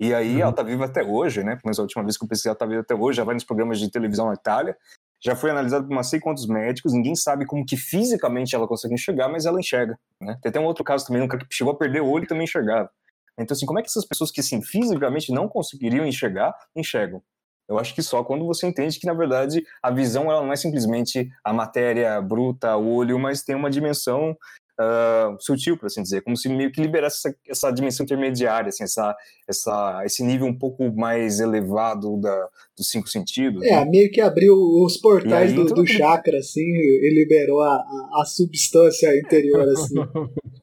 [0.00, 0.42] E aí uhum.
[0.42, 1.58] ela tá viva até hoje, né?
[1.64, 3.44] Mas a última vez que eu pensei, ela tá viva até hoje, já vai nos
[3.44, 4.76] programas de televisão na Itália
[5.24, 8.92] já foi analisado por não sei quantos médicos, ninguém sabe como que fisicamente ela consegue
[8.92, 10.36] enxergar, mas ela enxerga, né?
[10.42, 12.26] Tem até um outro caso também, um cara que chegou a perder o olho e
[12.26, 12.90] também enxergava.
[13.38, 17.22] Então, assim, como é que essas pessoas que, assim, fisicamente não conseguiriam enxergar, enxergam?
[17.66, 20.56] Eu acho que só quando você entende que, na verdade, a visão ela não é
[20.56, 24.36] simplesmente a matéria bruta, o olho, mas tem uma dimensão
[24.80, 28.84] uh, sutil, por assim dizer, como se meio que liberasse essa, essa dimensão intermediária, assim,
[28.84, 29.14] essa,
[29.48, 33.62] essa, esse nível um pouco mais elevado da, dos cinco sentidos.
[33.62, 33.84] É, né?
[33.84, 38.22] meio que abriu os portais aí, do, então, do chakra, assim, e liberou a, a,
[38.22, 39.94] a substância interior, assim.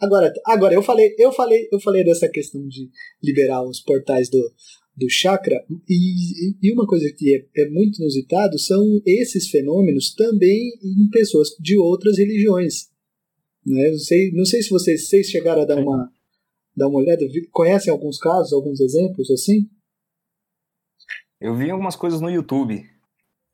[0.00, 2.90] Agora, agora eu falei, eu falei, eu falei dessa questão de
[3.22, 4.52] liberar os portais do,
[4.96, 10.72] do chakra e, e uma coisa que é, é, muito inusitado são esses fenômenos também
[10.82, 12.88] em pessoas de outras religiões.
[13.66, 13.90] Né?
[13.90, 16.10] Não, sei, não sei se vocês, vocês chegaram a dar uma,
[16.76, 19.68] dar uma olhada, conhecem alguns casos, alguns exemplos assim?
[21.40, 22.82] Eu vi algumas coisas no YouTube.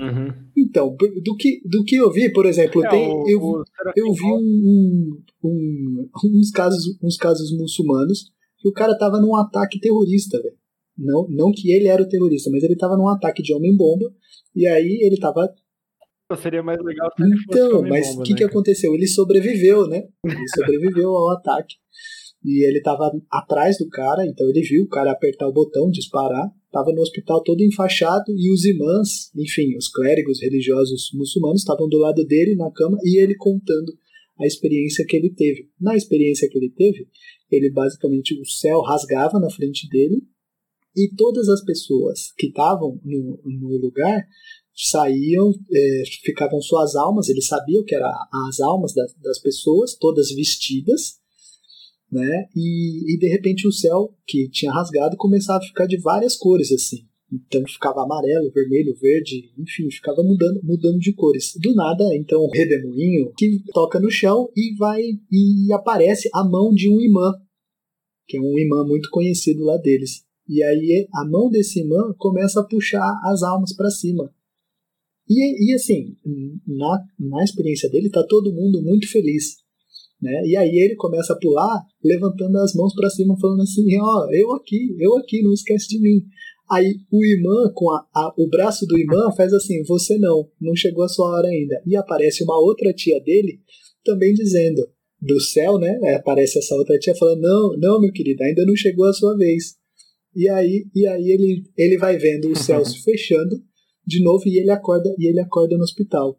[0.01, 0.33] Uhum.
[0.57, 4.13] Então, do que, do que eu vi, por exemplo, é, tem, o, eu, o eu
[4.15, 10.41] vi um, um, uns, casos, uns casos muçulmanos que o cara tava num ataque terrorista,
[10.41, 10.57] velho.
[10.97, 14.11] Não, não que ele era o terrorista, mas ele tava num ataque de homem-bomba,
[14.55, 15.53] e aí ele tava
[16.37, 18.95] Seria mais legal se Então, mas o que, né, que aconteceu?
[18.95, 20.09] Ele sobreviveu, né?
[20.25, 21.77] Ele sobreviveu ao ataque.
[22.45, 26.51] E ele estava atrás do cara, então ele viu o cara apertar o botão, disparar.
[26.67, 31.99] Estava no hospital todo enfaixado e os imãs, enfim, os clérigos religiosos muçulmanos estavam do
[31.99, 33.93] lado dele na cama e ele contando
[34.39, 35.69] a experiência que ele teve.
[35.79, 37.07] Na experiência que ele teve,
[37.51, 40.23] ele basicamente o céu rasgava na frente dele
[40.97, 44.27] e todas as pessoas que estavam no, no lugar
[44.75, 48.11] saíam, é, ficavam suas almas, ele sabia o que eram
[48.49, 51.19] as almas das, das pessoas, todas vestidas,
[52.11, 52.49] né?
[52.57, 56.73] E, e de repente o céu que tinha rasgado começava a ficar de várias cores
[56.73, 57.07] assim.
[57.33, 61.53] Então ficava amarelo, vermelho, verde, enfim, ficava mudando, mudando de cores.
[61.61, 66.73] Do nada, então, um redemoinho que toca no chão e vai e aparece a mão
[66.75, 67.33] de um imã,
[68.27, 70.25] que é um imã muito conhecido lá deles.
[70.49, 74.35] E aí a mão desse imã começa a puxar as almas para cima.
[75.31, 76.17] E, e assim,
[76.67, 79.59] na, na experiência dele, tá todo mundo muito feliz.
[80.21, 80.43] Né?
[80.45, 84.35] E aí ele começa a pular, levantando as mãos para cima, falando assim: Ó, oh,
[84.35, 86.21] eu aqui, eu aqui, não esquece de mim.
[86.69, 90.75] Aí o imã, com a, a, o braço do imã, faz assim: Você não, não
[90.75, 91.81] chegou a sua hora ainda.
[91.87, 93.61] E aparece uma outra tia dele
[94.05, 94.83] também dizendo:
[95.23, 95.97] Do céu, né?
[96.03, 99.37] É, aparece essa outra tia falando: Não, não, meu querido, ainda não chegou a sua
[99.37, 99.77] vez.
[100.35, 103.70] E aí, e aí ele, ele vai vendo o céu se fechando
[104.07, 106.39] de novo e ele acorda e ele acorda no hospital.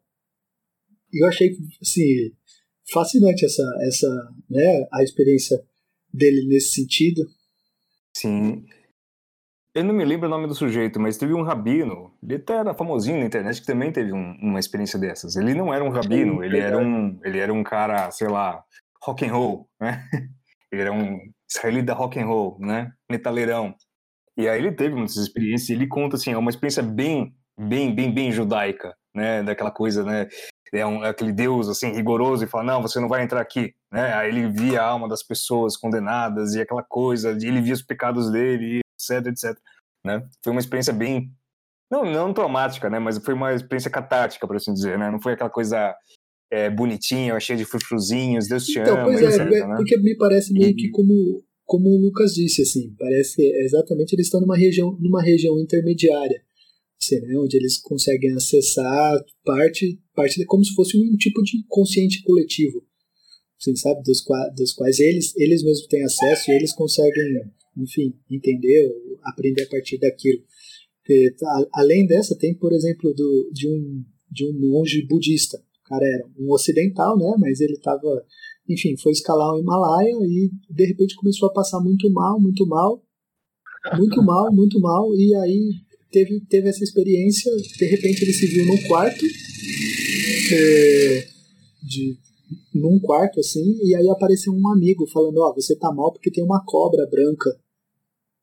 [1.14, 2.32] E eu achei assim
[2.92, 4.08] fascinante essa essa
[4.50, 5.62] né a experiência
[6.14, 7.22] dele nesse sentido.
[8.16, 8.66] Sim.
[9.74, 12.74] Eu não me lembro o nome do sujeito, mas teve um rabino, ele até era
[12.74, 15.38] famosinho na internet, que também teve um, uma experiência dessas.
[15.38, 18.62] Ele não era um rabino, ele era um, ele era um cara, sei lá,
[19.02, 20.04] rock and roll, né?
[20.72, 21.20] Ele era um
[21.50, 22.94] israelita rock and roll, né?
[23.10, 23.76] Metaleirão.
[24.38, 27.94] E aí ele teve muitas experiências, e ele conta assim, é uma experiência bem bem,
[27.94, 29.44] bem, bem judaica, né?
[29.44, 30.28] Daquela coisa, né?
[30.74, 33.74] É, um, é aquele Deus assim rigoroso e fala não, você não vai entrar aqui,
[33.92, 34.14] né?
[34.14, 38.32] Aí ele via a alma das pessoas condenadas e aquela coisa, ele via os pecados
[38.32, 39.58] dele, etc, etc,
[40.06, 40.26] né?
[40.44, 41.30] Foi uma experiência bem
[41.92, 43.00] não, não traumática, né?
[43.00, 45.12] Mas foi uma experiência catártica, por assim dizer, né?
[45.12, 45.94] Não foi aquela coisa
[46.50, 49.76] é, bonitinha, cheia de frufruzinhos, Deus te então, ama, pois etc, é, né?
[49.76, 54.14] porque me parece meio que como como o Lucas disse, assim, parece que é exatamente
[54.14, 56.42] eles estão numa região, numa região intermediária
[57.22, 62.84] né, onde eles conseguem acessar parte, parte como se fosse um tipo de consciente coletivo,
[63.60, 64.24] assim, sabe, dos,
[64.56, 67.42] dos quais eles, eles mesmos têm acesso e eles conseguem,
[67.78, 70.44] enfim, entender ou aprender a partir daquilo.
[71.00, 71.36] Porque,
[71.74, 75.58] além dessa, tem, por exemplo, do, de, um, de um monge budista.
[75.58, 78.26] O cara era um ocidental, né, mas ele estava,
[78.70, 83.04] enfim, foi escalar o Himalaia e de repente começou a passar muito mal, muito mal,
[83.98, 88.66] muito mal, muito mal, e aí teve, teve essa experiência, de repente ele se viu
[88.66, 89.26] num quarto,
[90.54, 91.28] é,
[91.82, 92.18] de,
[92.74, 96.32] num quarto assim, e aí apareceu um amigo falando, ó, oh, você tá mal porque
[96.32, 97.50] tem uma cobra branca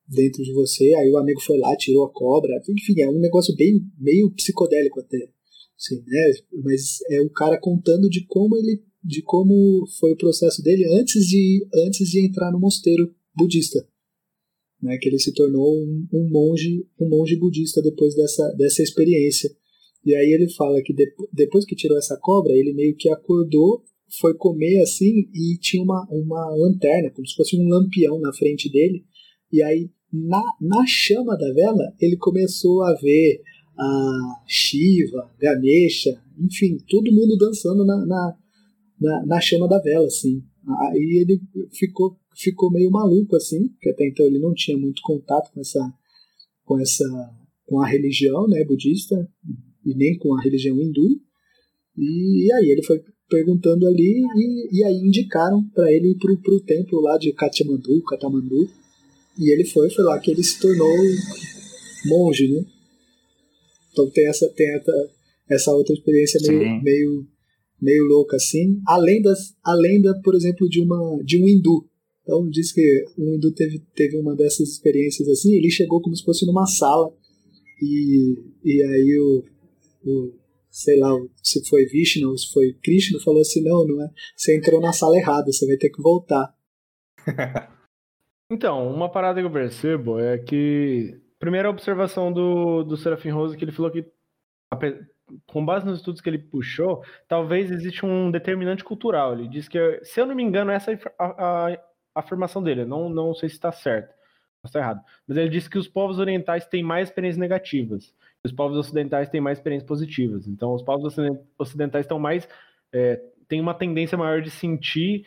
[0.08, 3.54] dentro de você, aí o amigo foi lá, tirou a cobra, enfim, é um negócio
[3.54, 5.28] bem, meio psicodélico até,
[5.78, 6.32] assim, né,
[6.64, 11.26] mas é o cara contando de como ele, de como foi o processo dele antes
[11.26, 13.86] de, antes de entrar no mosteiro budista
[14.82, 19.50] né, que ele se tornou um, um, monge, um monge budista depois dessa, dessa experiência.
[20.04, 23.82] E aí ele fala que de, depois que tirou essa cobra, ele meio que acordou,
[24.20, 28.70] foi comer assim e tinha uma, uma lanterna, como se fosse um lampião na frente
[28.70, 29.04] dele.
[29.52, 33.42] E aí na, na chama da vela ele começou a ver
[33.78, 38.36] a Shiva, Ganesha, enfim, todo mundo dançando na, na,
[39.00, 40.42] na, na chama da vela, assim.
[40.66, 41.40] Aí ele
[41.72, 45.94] ficou ficou meio maluco assim, porque até então ele não tinha muito contato com essa
[46.64, 47.04] com essa
[47.66, 49.28] com a religião, né, budista
[49.84, 51.20] e nem com a religião hindu.
[51.96, 56.36] E, e aí ele foi perguntando ali e, e aí indicaram para ele ir pro,
[56.38, 58.68] pro templo lá de Katmandu, Katamandu.
[59.38, 60.88] E ele foi, foi lá que ele se tornou
[62.06, 62.64] monge, né?
[63.92, 65.10] Então tem essa, tem essa,
[65.48, 67.26] essa outra experiência meio, meio,
[67.80, 68.80] meio louca assim.
[68.86, 71.88] Além, das, além da, por exemplo, de, uma, de um hindu.
[72.28, 76.22] Então diz que um hindu teve, teve uma dessas experiências assim, ele chegou como se
[76.22, 77.10] fosse numa sala
[77.80, 79.44] e, e aí o,
[80.04, 80.34] o
[80.70, 81.08] sei lá,
[81.42, 84.92] se foi Vishnu ou se foi Krishna, falou assim, não, não é, você entrou na
[84.92, 86.54] sala errada, você vai ter que voltar.
[88.52, 93.64] então, uma parada que eu percebo é que, primeira observação do, do Serafim Rose, que
[93.64, 94.04] ele falou que,
[95.46, 99.32] com base nos estudos que ele puxou, talvez existe um determinante cultural.
[99.32, 103.08] Ele diz que, se eu não me engano, essa é a, a afirmação dele, não,
[103.08, 104.14] não sei se está certo,
[104.64, 108.76] está errado, mas ele disse que os povos orientais têm mais experiências negativas os povos
[108.78, 110.46] ocidentais têm mais experiências positivas.
[110.46, 111.16] Então, os povos
[111.58, 112.48] ocidentais estão mais.
[112.92, 115.26] É, têm uma tendência maior de sentir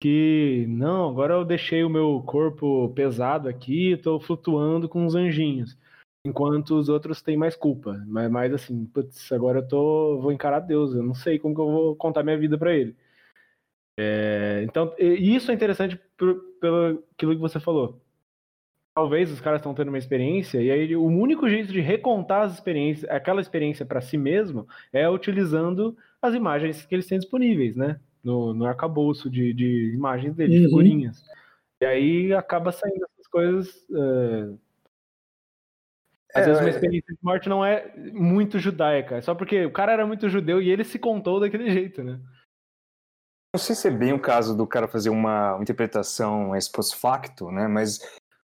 [0.00, 5.78] que, não, agora eu deixei o meu corpo pesado aqui, estou flutuando com os anjinhos.
[6.26, 8.02] Enquanto os outros têm mais culpa.
[8.06, 11.60] Mas mais assim, putz, agora eu tô, vou encarar Deus, eu não sei como que
[11.60, 12.96] eu vou contar minha vida para ele.
[13.98, 18.00] É, então, isso é interessante por, pelo aquilo que você falou
[18.94, 22.54] talvez os caras estão tendo uma experiência e aí o único jeito de recontar as
[22.54, 27.98] experiências, aquela experiência para si mesmo é utilizando as imagens que eles têm disponíveis, né?
[28.22, 30.64] No, no arcabouço de, de imagens dele, uhum.
[30.64, 31.24] figurinhas.
[31.80, 33.86] E aí acaba saindo essas coisas.
[33.90, 34.56] Uh...
[36.32, 36.70] Às é, vezes uma é.
[36.70, 40.62] experiência de morte não é muito judaica, é só porque o cara era muito judeu
[40.62, 42.20] e ele se contou daquele jeito, né?
[43.54, 47.50] Não sei se é bem o caso do cara fazer uma, interpretação ex post facto,
[47.50, 47.68] né?
[47.68, 48.00] Mas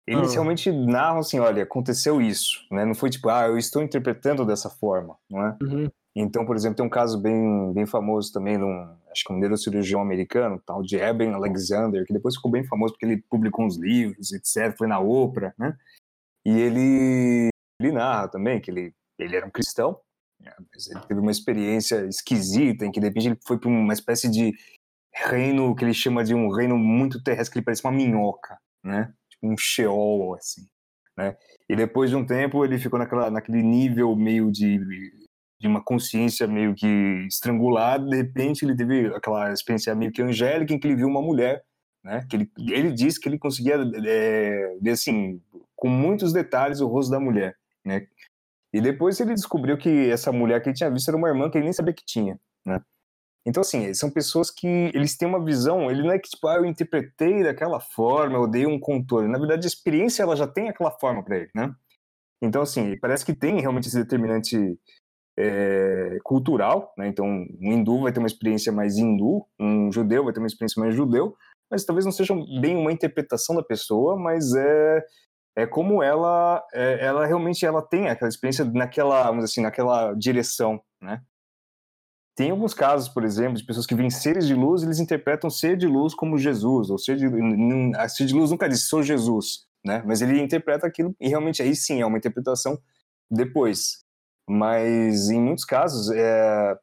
[0.07, 0.33] eles ah.
[0.33, 2.87] realmente narram assim, olha, aconteceu isso, né?
[2.87, 5.57] Não foi tipo, ah, eu estou interpretando dessa forma, não é?
[5.63, 5.91] Uhum.
[6.17, 10.01] Então, por exemplo, tem um caso bem, bem famoso também, num, acho que um neurocirurgião
[10.01, 14.33] americano, tal de Eben Alexander, que depois ficou bem famoso porque ele publicou uns livros,
[14.33, 15.77] etc, foi na Oprah, né?
[16.47, 17.49] E ele,
[17.81, 19.99] ele narra também que ele, ele era um cristão,
[20.41, 20.53] né?
[20.73, 24.31] mas ele teve uma experiência esquisita em que de repente ele foi para uma espécie
[24.31, 24.55] de
[25.15, 29.13] reino que ele chama de um reino muito terrestre, que ele parece uma minhoca, né?
[29.45, 30.67] um Sheol, assim,
[31.17, 31.37] né?
[31.69, 34.79] E depois de um tempo ele ficou naquela, naquele nível meio de,
[35.61, 36.87] de uma consciência meio que
[37.29, 41.23] estrangulada, de repente ele teve aquela experiência meio que angélica em que ele viu uma
[41.23, 41.63] mulher,
[42.03, 42.27] né?
[42.29, 45.41] Que ele, ele disse que ele conseguia é, ver, assim,
[45.77, 48.07] com muitos detalhes o rosto da mulher, né?
[48.73, 51.57] E depois ele descobriu que essa mulher que ele tinha visto era uma irmã que
[51.57, 52.81] ele nem sabia que tinha, né?
[53.47, 56.57] Então, assim, são pessoas que eles têm uma visão, ele não é que, tipo, ah,
[56.57, 59.29] eu interpretei daquela forma, eu dei um contorno.
[59.29, 61.75] Na verdade, a experiência, ela já tem aquela forma para ele, né?
[62.43, 64.79] Então, assim, parece que tem realmente esse determinante
[65.39, 67.07] é, cultural, né?
[67.09, 70.81] Então, um hindu vai ter uma experiência mais hindu, um judeu vai ter uma experiência
[70.81, 71.37] mais judeu,
[71.71, 75.05] mas talvez não seja bem uma interpretação da pessoa, mas é
[75.57, 80.83] é como ela é, ela realmente ela tem aquela experiência naquela vamos assim naquela direção
[81.01, 81.23] né
[82.35, 85.77] tem alguns casos, por exemplo, de pessoas que veem seres de luz, eles interpretam ser
[85.77, 87.27] de luz como Jesus, ou ser de,
[87.97, 90.03] a ser de luz nunca diz sou Jesus, né?
[90.05, 92.77] Mas ele interpreta aquilo e realmente aí sim é uma interpretação
[93.31, 94.05] depois.
[94.49, 96.77] Mas em muitos casos é,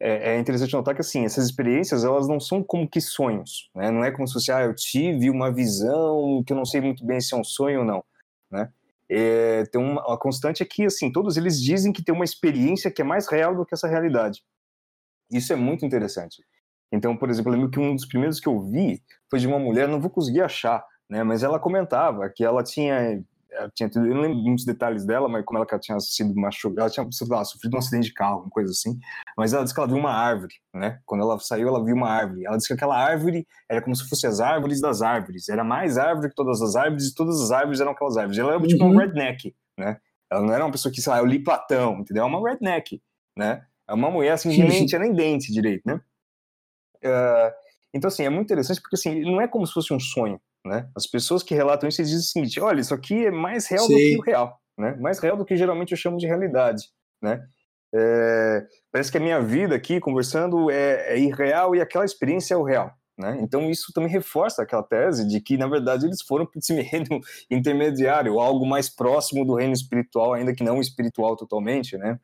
[0.00, 3.90] é, é interessante notar que assim essas experiências elas não são como que sonhos, né?
[3.90, 7.04] Não é como se fosse ah eu tive uma visão que eu não sei muito
[7.04, 8.02] bem se é um sonho ou não,
[8.50, 8.72] né?
[9.06, 12.90] É, tem uma, uma constante é que assim todos eles dizem que tem uma experiência
[12.90, 14.42] que é mais real do que essa realidade.
[15.34, 16.44] Isso é muito interessante.
[16.92, 19.58] Então, por exemplo, eu lembro que um dos primeiros que eu vi foi de uma
[19.58, 21.24] mulher, não vou conseguir achar, né?
[21.24, 23.20] Mas ela comentava que ela tinha,
[23.50, 26.82] ela tinha tido, eu não lembro muitos detalhes dela, mas como ela tinha sido machucada,
[26.82, 28.96] ela tinha lá, sofrido um acidente de carro, uma coisa assim.
[29.36, 31.00] Mas ela disse que ela viu uma árvore, né?
[31.04, 32.46] Quando ela saiu, ela viu uma árvore.
[32.46, 35.48] Ela disse que aquela árvore era como se fossem as árvores das árvores.
[35.48, 38.38] Era mais árvore que todas as árvores e todas as árvores eram aquelas árvores.
[38.38, 38.68] Ela era uhum.
[38.68, 38.96] tipo uhum.
[38.96, 39.98] redneck, né?
[40.30, 42.22] Ela não era uma pessoa que, sei lá, eu li Platão, entendeu?
[42.22, 43.02] É uma redneck,
[43.36, 43.64] né?
[43.88, 46.00] É uma mulher assim que nem tinha nem dente direito, né?
[47.04, 47.52] Uh,
[47.92, 50.88] então, assim, é muito interessante porque assim, não é como se fosse um sonho, né?
[50.96, 53.92] As pessoas que relatam isso dizem o seguinte: olha, isso aqui é mais real Sim.
[53.92, 54.96] do que o real, né?
[55.00, 56.88] Mais real do que geralmente eu chamo de realidade,
[57.22, 57.46] né?
[57.96, 62.56] É, parece que a minha vida aqui conversando é, é irreal e aquela experiência é
[62.56, 62.92] o real.
[63.16, 63.38] Né?
[63.40, 67.20] Então isso também reforça aquela tese de que na verdade eles foram para esse reino
[67.48, 72.18] intermediário, algo mais próximo do reino espiritual, ainda que não espiritual totalmente, né?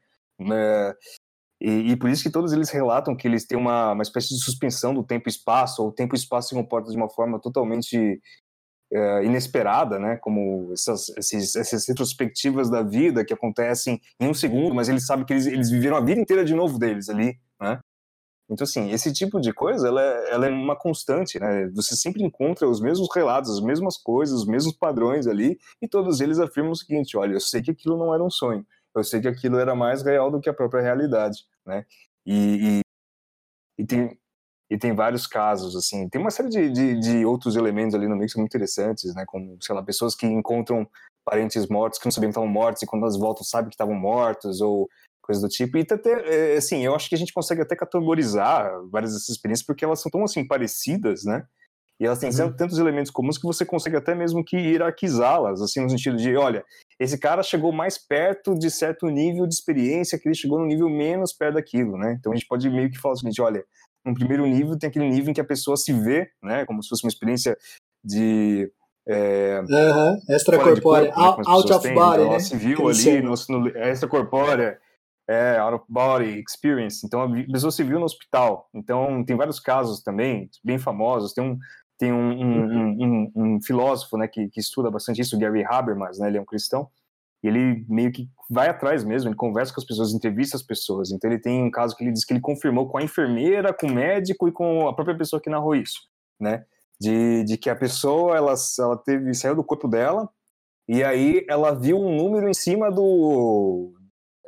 [1.61, 4.43] E, e, por isso que todos eles relatam que eles têm uma, uma espécie de
[4.43, 7.39] suspensão do tempo e espaço, ou o tempo e espaço se comportam de uma forma
[7.39, 8.21] totalmente
[8.93, 10.17] é, inesperada, né?
[10.17, 15.25] Como essas, esses, essas retrospectivas da vida que acontecem em um segundo, mas eles sabem
[15.25, 17.79] que eles, eles viveram a vida inteira de novo deles ali, né?
[18.51, 21.69] Então, assim, esse tipo de coisa, ela é, ela é uma constante, né?
[21.69, 26.21] Você sempre encontra os mesmos relatos, as mesmas coisas, os mesmos padrões ali, e todos
[26.21, 29.21] eles afirmam o seguinte, olha, eu sei que aquilo não era um sonho, eu sei
[29.21, 31.87] que aquilo era mais real do que a própria realidade, né?
[32.27, 32.81] E,
[33.79, 34.19] e, e tem,
[34.71, 38.15] e tem vários casos, assim, tem uma série de, de, de, outros elementos ali no
[38.15, 39.25] meio que são muito interessantes, né?
[39.27, 40.87] Como, sei lá, pessoas que encontram
[41.25, 43.95] parentes mortos que não sabiam que estavam mortos e quando elas voltam sabem que estavam
[43.95, 44.89] mortos, ou
[45.23, 45.79] coisa do tipo.
[45.79, 49.67] E até, é, assim, eu acho que a gente consegue até categorizar várias dessas experiências
[49.67, 51.47] porque elas são tão, assim, parecidas, né?
[52.01, 52.53] E elas têm uhum.
[52.53, 56.65] tantos elementos comuns que você consegue até mesmo que hierarquizá-las, assim, no sentido de, olha,
[56.99, 60.89] esse cara chegou mais perto de certo nível de experiência que ele chegou no nível
[60.89, 62.17] menos perto daquilo, né?
[62.19, 63.63] Então a gente pode meio que falar o seguinte, olha,
[64.03, 66.89] no primeiro nível tem aquele nível em que a pessoa se vê, né, como se
[66.89, 67.55] fosse uma experiência
[68.03, 68.73] de
[69.07, 71.95] é, uhum, extracorpórea, out, né, out of têm.
[71.95, 72.39] body, então, né?
[72.39, 74.79] Se viu ali no, no extracorpórea,
[75.29, 77.07] é, out of body experience.
[77.07, 78.69] Então a pessoa se viu no hospital.
[78.75, 81.33] Então tem vários casos também, bem famosos.
[81.33, 81.59] Tem um,
[82.01, 86.29] tem um, um, um, um filósofo né, que, que, estuda bastante isso, Gary Habermas, né,
[86.29, 86.89] ele é um cristão,
[87.43, 91.11] e ele meio que vai atrás mesmo, ele conversa com as pessoas, entrevista as pessoas.
[91.11, 93.87] Então ele tem um caso que ele diz que ele confirmou com a enfermeira, com
[93.87, 96.01] o médico e com a própria pessoa que narrou isso,
[96.41, 96.65] né?
[96.99, 100.29] De, de que a pessoa, ela, ela teve, saiu do corpo dela,
[100.89, 103.93] e aí ela viu um número em cima do...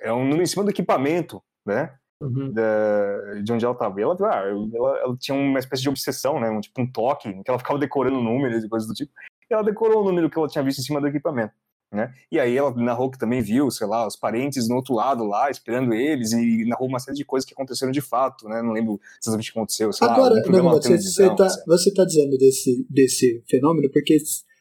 [0.00, 1.94] É um número em cima do equipamento, né?
[2.22, 2.52] Uhum.
[2.52, 4.00] da, de onde ela estava.
[4.00, 4.44] E ela, ah,
[4.74, 6.48] ela, ela, tinha uma espécie de obsessão, né?
[6.50, 9.12] Um, tipo um toque, que ela ficava decorando números e coisas do tipo.
[9.50, 11.52] E ela decorou o número que ela tinha visto em cima do equipamento.
[11.92, 12.10] Né?
[12.30, 15.50] E aí ela narrou que também viu, sei lá, os parentes no outro lado lá,
[15.50, 18.62] esperando eles, e narrou uma série de coisas que aconteceram de fato, né?
[18.62, 19.92] Não lembro exatamente o que aconteceu.
[19.92, 24.16] Sei Agora, lá, não, você, você, tá, você tá dizendo desse, desse fenômeno porque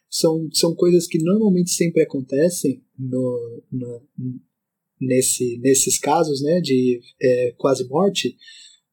[0.09, 4.01] são, são coisas que normalmente sempre acontecem no, no,
[5.01, 8.37] nesse, nesses casos né, de é, quase morte,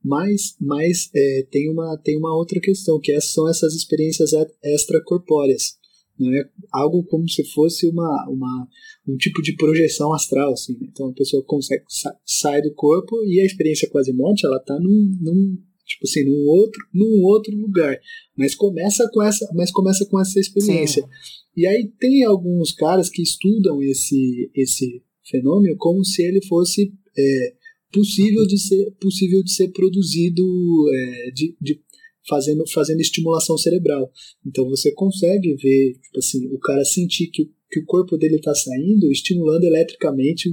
[0.03, 4.31] mas, mas é, tem, uma, tem uma outra questão, que é, são essas experiências
[4.65, 5.77] extracorpóreas.
[6.19, 6.45] Né?
[6.73, 8.69] Algo como se fosse uma, uma,
[9.07, 10.53] um tipo de projeção astral.
[10.53, 10.89] Assim, né?
[10.91, 14.79] Então a pessoa consegue sa sai do corpo e a experiência quase morte ela está
[14.81, 17.99] num, num, tipo assim, num outro, num outro lugar.
[18.37, 21.03] Mas começa com essa, mas começa com essa experiência.
[21.03, 21.09] Sim.
[21.57, 27.53] E aí tem alguns caras que estudam esse, esse fenômeno como se ele fosse é,
[27.93, 30.45] possível de ser possível de ser produzido
[30.93, 31.81] é, de, de,
[32.29, 34.11] fazendo fazendo estimulação cerebral.
[34.47, 38.55] Então você consegue ver tipo assim o cara sentir que, que o corpo dele está
[38.55, 40.51] saindo estimulando eletricamente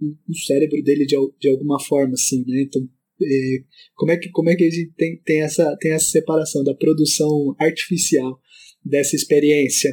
[0.00, 2.62] o, o, cérebro dele de, de alguma forma assim né?
[2.62, 2.88] Então
[3.20, 3.64] é,
[3.96, 6.74] como é que como é que a gente tem, tem essa tem essa separação da
[6.74, 8.40] produção artificial
[8.84, 9.92] dessa experiência?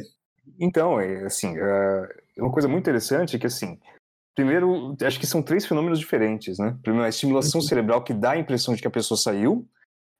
[0.60, 3.76] Então é assim é uma coisa muito interessante é que assim
[4.36, 6.78] Primeiro, acho que são três fenômenos diferentes, né?
[6.82, 7.66] Primeiro, a estimulação uhum.
[7.66, 9.66] cerebral que dá a impressão de que a pessoa saiu,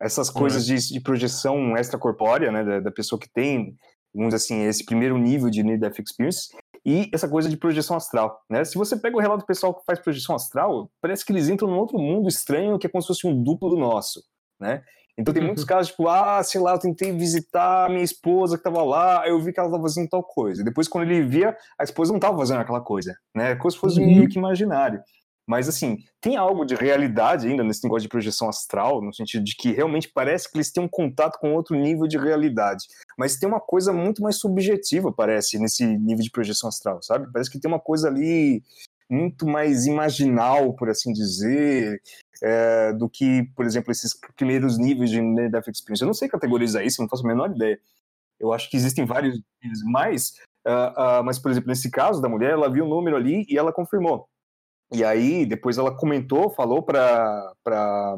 [0.00, 0.74] essas coisas uhum.
[0.74, 3.76] de, de, projeção extracorpórea, né, da, da, pessoa que tem,
[4.14, 6.48] vamos dizer assim, esse primeiro nível de Near Death Experience,
[6.84, 8.64] e essa coisa de projeção astral, né?
[8.64, 11.68] Se você pega o relato do pessoal que faz projeção astral, parece que eles entram
[11.68, 14.22] num outro mundo estranho que é como se fosse um duplo do nosso,
[14.58, 14.82] né?
[15.18, 18.62] Então tem muitos casos, tipo, ah, sei lá, eu tentei visitar a minha esposa que
[18.62, 20.62] tava lá, eu vi que ela tava fazendo tal coisa.
[20.62, 23.56] Depois, quando ele via, a esposa não tava fazendo aquela coisa, né?
[23.56, 24.06] Como se fosse uhum.
[24.06, 25.00] meio que imaginário.
[25.48, 29.54] Mas, assim, tem algo de realidade ainda nesse negócio de projeção astral, no sentido de
[29.54, 32.84] que realmente parece que eles têm um contato com outro nível de realidade.
[33.16, 37.30] Mas tem uma coisa muito mais subjetiva, parece, nesse nível de projeção astral, sabe?
[37.32, 38.60] Parece que tem uma coisa ali
[39.08, 42.00] muito mais imaginal, por assim dizer,
[42.42, 46.02] é, do que, por exemplo, esses primeiros níveis de Near Death Experience.
[46.02, 47.78] Eu não sei categorizar isso, não faço a menor ideia.
[48.38, 49.40] Eu acho que existem vários
[49.84, 50.34] mais,
[50.66, 53.56] uh, uh, mas, por exemplo, nesse caso da mulher, ela viu o número ali e
[53.56, 54.28] ela confirmou.
[54.92, 58.16] E aí, depois ela comentou, falou para para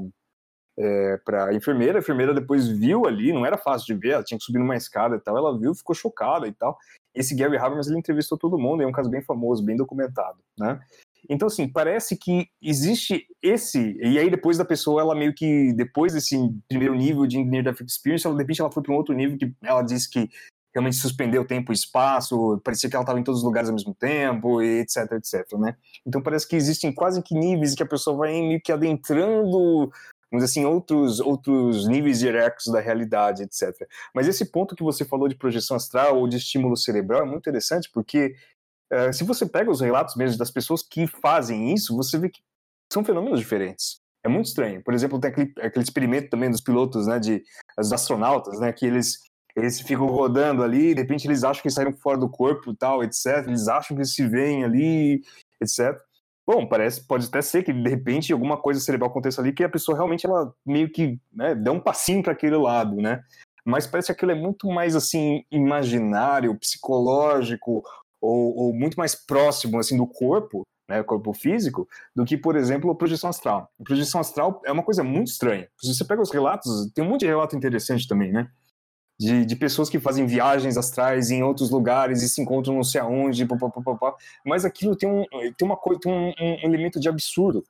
[0.78, 4.38] é, para enfermeira, a enfermeira depois viu ali, não era fácil de ver, ela tinha
[4.38, 6.78] que subir numa escada e tal, ela viu, ficou chocada e tal.
[7.12, 10.80] Esse Gary Habermas, ele entrevistou todo mundo, é um caso bem famoso, bem documentado, né?
[11.28, 13.96] Então, assim, parece que existe esse.
[14.00, 15.72] E aí, depois da pessoa, ela meio que.
[15.74, 16.36] Depois desse
[16.68, 19.38] primeiro nível de Near Death Experience, ela, de repente ela foi para um outro nível
[19.38, 20.28] que ela disse que
[20.74, 23.94] realmente suspendeu tempo e espaço, parecia que ela estava em todos os lugares ao mesmo
[23.94, 25.76] tempo, etc, etc, né?
[26.06, 29.90] Então parece que existem quase que níveis que a pessoa vai meio que adentrando,
[30.30, 33.88] vamos dizer assim, outros, outros níveis hierárquicos da realidade, etc.
[34.14, 37.40] Mas esse ponto que você falou de projeção astral ou de estímulo cerebral é muito
[37.40, 38.34] interessante, porque
[38.92, 42.40] uh, se você pega os relatos mesmo das pessoas que fazem isso, você vê que
[42.92, 44.00] são fenômenos diferentes.
[44.24, 44.82] É muito estranho.
[44.82, 47.42] Por exemplo, tem aquele, aquele experimento também dos pilotos, né, de,
[47.76, 49.18] dos astronautas, né, que eles
[49.56, 53.44] eles ficam rodando ali, de repente eles acham que saíram fora do corpo tal, etc.
[53.46, 55.20] Eles acham que se veem ali,
[55.60, 55.98] etc.
[56.46, 59.68] bom, parece, pode até ser que de repente alguma coisa cerebral aconteça ali que a
[59.68, 63.20] pessoa realmente ela meio que né, dá um passinho para aquele lado, né?
[63.64, 67.82] Mas parece que aquilo é muito mais assim imaginário, psicológico
[68.20, 72.90] ou, ou muito mais próximo assim do corpo, né, corpo físico, do que, por exemplo,
[72.90, 73.70] a projeção astral.
[73.78, 75.68] A projeção astral é uma coisa muito estranha.
[75.80, 78.48] Se você pega os relatos, tem um monte de relato interessante também, né?
[79.18, 83.00] de, de pessoas que fazem viagens astrais em outros lugares e se encontram não sei
[83.00, 84.14] aonde, papapá,
[84.46, 85.24] mas aquilo tem um,
[85.56, 87.64] tem uma coisa, tem um, um elemento de absurdo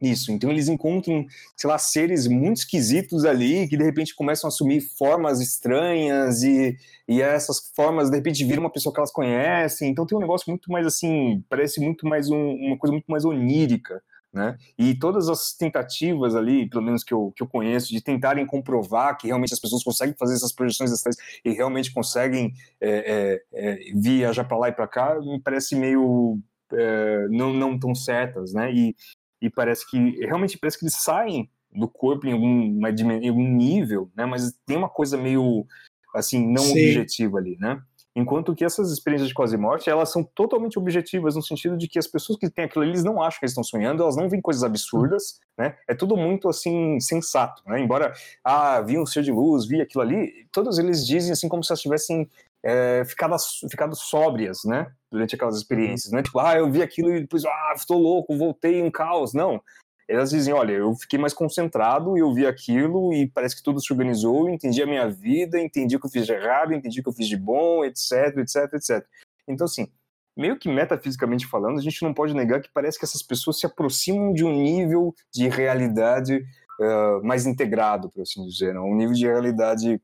[0.00, 0.32] nisso.
[0.32, 1.26] Então eles encontram,
[1.56, 6.76] sei lá, seres muito esquisitos ali que de repente começam a assumir formas estranhas e,
[7.08, 9.90] e essas formas de repente viram uma pessoa que elas conhecem.
[9.90, 13.24] Então tem um negócio muito mais assim, parece muito mais um, uma coisa muito mais
[13.24, 14.02] onírica
[14.34, 14.58] né?
[14.76, 19.16] E todas as tentativas ali, pelo menos que eu, que eu conheço, de tentarem comprovar
[19.16, 23.92] que realmente as pessoas conseguem fazer essas projeções astrais e realmente conseguem é, é, é,
[23.94, 26.40] viajar para lá e para cá, me parece meio
[26.72, 28.72] é, não, não tão certas, né?
[28.74, 28.96] E,
[29.40, 34.10] e parece que realmente parece que eles saem do corpo em algum, em algum nível,
[34.16, 34.24] né?
[34.24, 35.66] Mas tem uma coisa meio
[36.14, 36.72] assim não Sim.
[36.72, 37.82] objetiva ali, né?
[38.16, 41.98] Enquanto que essas experiências de quase morte, elas são totalmente objetivas, no sentido de que
[41.98, 44.40] as pessoas que têm aquilo, eles não acham que eles estão sonhando, elas não veem
[44.40, 45.76] coisas absurdas, né?
[45.88, 47.80] É tudo muito, assim, sensato, né?
[47.80, 48.12] Embora,
[48.44, 51.72] ah, vi um ser de luz, vi aquilo ali, todos eles dizem, assim, como se
[51.72, 52.30] elas tivessem
[52.62, 53.34] é, ficado,
[53.68, 54.92] ficado sóbrias, né?
[55.14, 56.24] Durante aquelas experiências, né?
[56.24, 59.32] Tipo, ah, eu vi aquilo e depois, ah, estou louco, voltei em caos.
[59.32, 59.62] Não,
[60.08, 63.80] elas dizem, olha, eu fiquei mais concentrado e eu vi aquilo e parece que tudo
[63.80, 67.02] se organizou, entendi a minha vida, entendi o que eu fiz de errado, entendi o
[67.04, 69.06] que eu fiz de bom, etc, etc, etc.
[69.46, 69.88] Então, assim,
[70.36, 73.66] meio que metafisicamente falando, a gente não pode negar que parece que essas pessoas se
[73.66, 76.44] aproximam de um nível de realidade
[76.80, 78.80] uh, mais integrado, por assim dizer, né?
[78.80, 79.94] um nível de realidade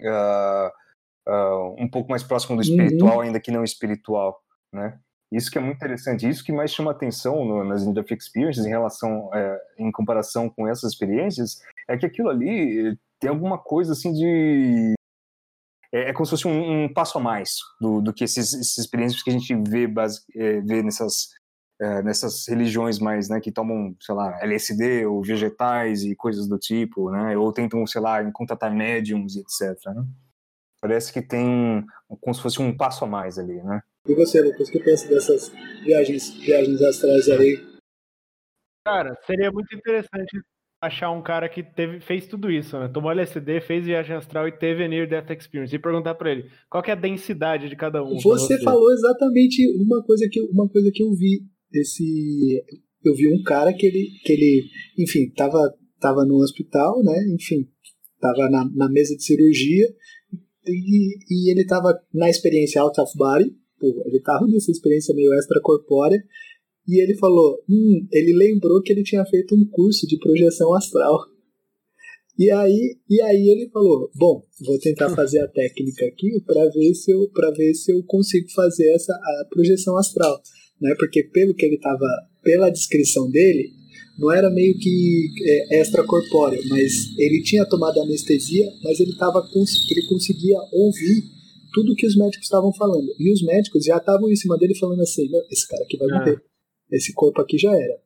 [0.00, 0.70] uh,
[1.28, 3.20] uh, um pouco mais próximo do espiritual, uhum.
[3.22, 4.40] ainda que não espiritual,
[4.72, 4.98] né?
[5.32, 8.70] Isso que é muito interessante, isso que mais chama atenção no, nas Interface Experiences em
[8.70, 14.12] relação, é, em comparação com essas experiências, é que aquilo ali tem alguma coisa assim
[14.12, 14.94] de
[15.92, 18.78] é, é como se fosse um, um, passo a mais do, do que esses, essas
[18.78, 21.30] experiências que a gente vê, base, é, vê nessas,
[21.80, 26.58] é, nessas religiões mais, né, que tomam, sei lá, LSD ou vegetais e coisas do
[26.58, 30.04] tipo, né, ou tentam, sei lá, contratar médiums e etc, né?
[30.80, 31.84] Parece que tem
[32.20, 33.82] como se fosse um passo a mais ali, né?
[34.08, 35.52] E você, Lucas, o que pensa dessas
[35.84, 37.58] viagens, viagens astrais aí?
[38.86, 40.40] Cara, seria muito interessante
[40.82, 42.88] achar um cara que teve, fez tudo isso, né?
[42.88, 45.76] Tomou LSD, fez viagem astral e teve a Near Death Experience.
[45.76, 48.18] E perguntar para ele qual é a densidade de cada um.
[48.18, 51.42] Você, você, falou exatamente uma coisa que, uma coisa que eu vi.
[51.72, 52.64] Esse,
[53.04, 54.64] eu vi um cara que ele, que ele
[54.98, 55.58] enfim, tava,
[56.00, 57.16] tava no hospital, né?
[57.34, 57.68] Enfim,
[58.18, 59.86] tava na, na mesa de cirurgia
[60.66, 65.32] e, e ele tava na experiência out of body Pô, ele tava nessa experiência meio
[65.32, 66.22] extracorpórea
[66.86, 71.18] e ele falou, hum, ele lembrou que ele tinha feito um curso de projeção astral.
[72.38, 76.94] E aí, e aí ele falou, bom, vou tentar fazer a técnica aqui para ver
[76.94, 80.40] se eu para ver se eu consigo fazer essa a projeção astral,
[80.80, 80.94] né?
[80.98, 82.06] Porque pelo que ele tava,
[82.42, 83.70] pela descrição dele,
[84.20, 89.42] não era meio que é, extracorpóreo, mas ele tinha tomado anestesia, mas ele tava
[89.90, 91.24] ele conseguia ouvir
[91.72, 93.08] tudo que os médicos estavam falando.
[93.18, 96.18] E os médicos já estavam em cima dele falando assim: esse cara aqui vai ah.
[96.18, 96.42] morrer.
[96.92, 97.98] Esse corpo aqui já era.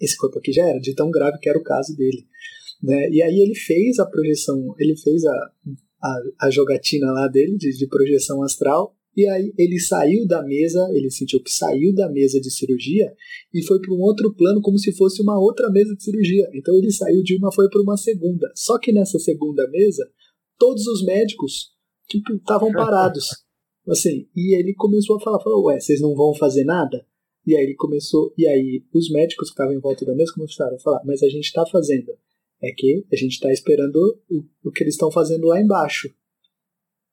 [0.00, 2.26] Esse corpo aqui já era, de tão grave que era o caso dele.
[2.82, 3.10] Né?
[3.10, 5.50] E aí ele fez a projeção, ele fez a,
[6.02, 10.88] a, a jogatina lá dele, de, de projeção astral, e aí ele saiu da mesa,
[10.92, 13.12] ele sentiu que saiu da mesa de cirurgia
[13.52, 16.48] e foi para um outro plano como se fosse uma outra mesa de cirurgia.
[16.54, 18.50] Então ele saiu de uma foi para uma segunda.
[18.54, 20.08] Só que nessa segunda mesa,
[20.58, 21.72] todos os médicos
[22.08, 23.26] tipo, estavam parados.
[23.88, 27.06] Assim, e ele começou a falar, falou, ué, vocês não vão fazer nada?
[27.46, 30.76] E aí ele começou, e aí os médicos que estavam em volta da mesa começaram
[30.76, 32.12] a falar, mas a gente está fazendo.
[32.62, 33.96] É que a gente está esperando
[34.30, 36.08] o, o que eles estão fazendo lá embaixo.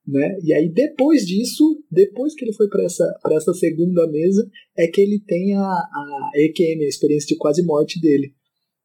[0.07, 0.37] Né?
[0.43, 5.01] E aí depois disso, depois que ele foi para essa, essa segunda mesa, é que
[5.01, 8.33] ele tem a, a EQM, a experiência de quase morte dele.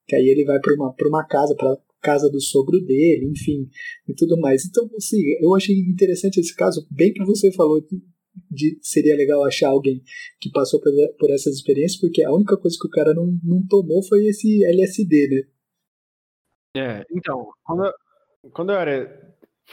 [0.07, 3.69] Que aí ele vai para uma, uma casa, para casa do sogro dele, enfim,
[4.09, 4.64] e tudo mais.
[4.64, 8.01] Então, assim, eu achei interessante esse caso, bem que você falou de,
[8.49, 10.01] de seria legal achar alguém
[10.41, 13.67] que passou por, por, essas experiências, porque a única coisa que o cara não, não
[13.67, 15.43] tomou foi esse LSD, né?
[16.77, 17.93] É, então, quando eu,
[18.53, 19.26] quando eu era.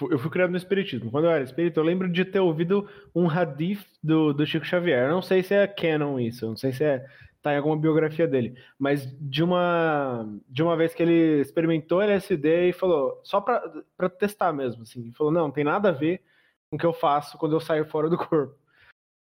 [0.09, 1.11] Eu fui criado no Espiritismo.
[1.11, 5.07] Quando eu era espírita, eu lembro de ter ouvido um hadith do, do Chico Xavier.
[5.07, 7.05] Eu não sei se é canon isso, não sei se é
[7.43, 12.69] tá em alguma biografia dele, mas de uma de uma vez que ele experimentou LSD
[12.69, 16.23] e falou, só para testar mesmo, assim, falou, não, não tem nada a ver
[16.69, 18.57] com o que eu faço quando eu saio fora do corpo.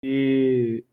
[0.06, 0.86] E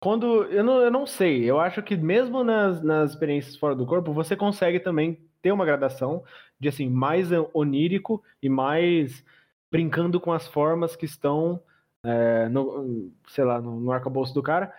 [0.00, 0.44] quando.
[0.44, 1.44] Eu não, eu não sei.
[1.44, 5.64] Eu acho que mesmo nas, nas experiências fora do corpo, você consegue também ter uma
[5.64, 6.22] gradação
[6.58, 9.24] de assim, mais onírico e mais
[9.70, 11.62] brincando com as formas que estão
[12.04, 14.74] é, no, sei lá, no, no arcabouço do cara,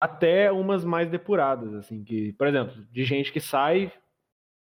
[0.00, 3.92] até umas mais depuradas, assim, que, por exemplo, de gente que sai,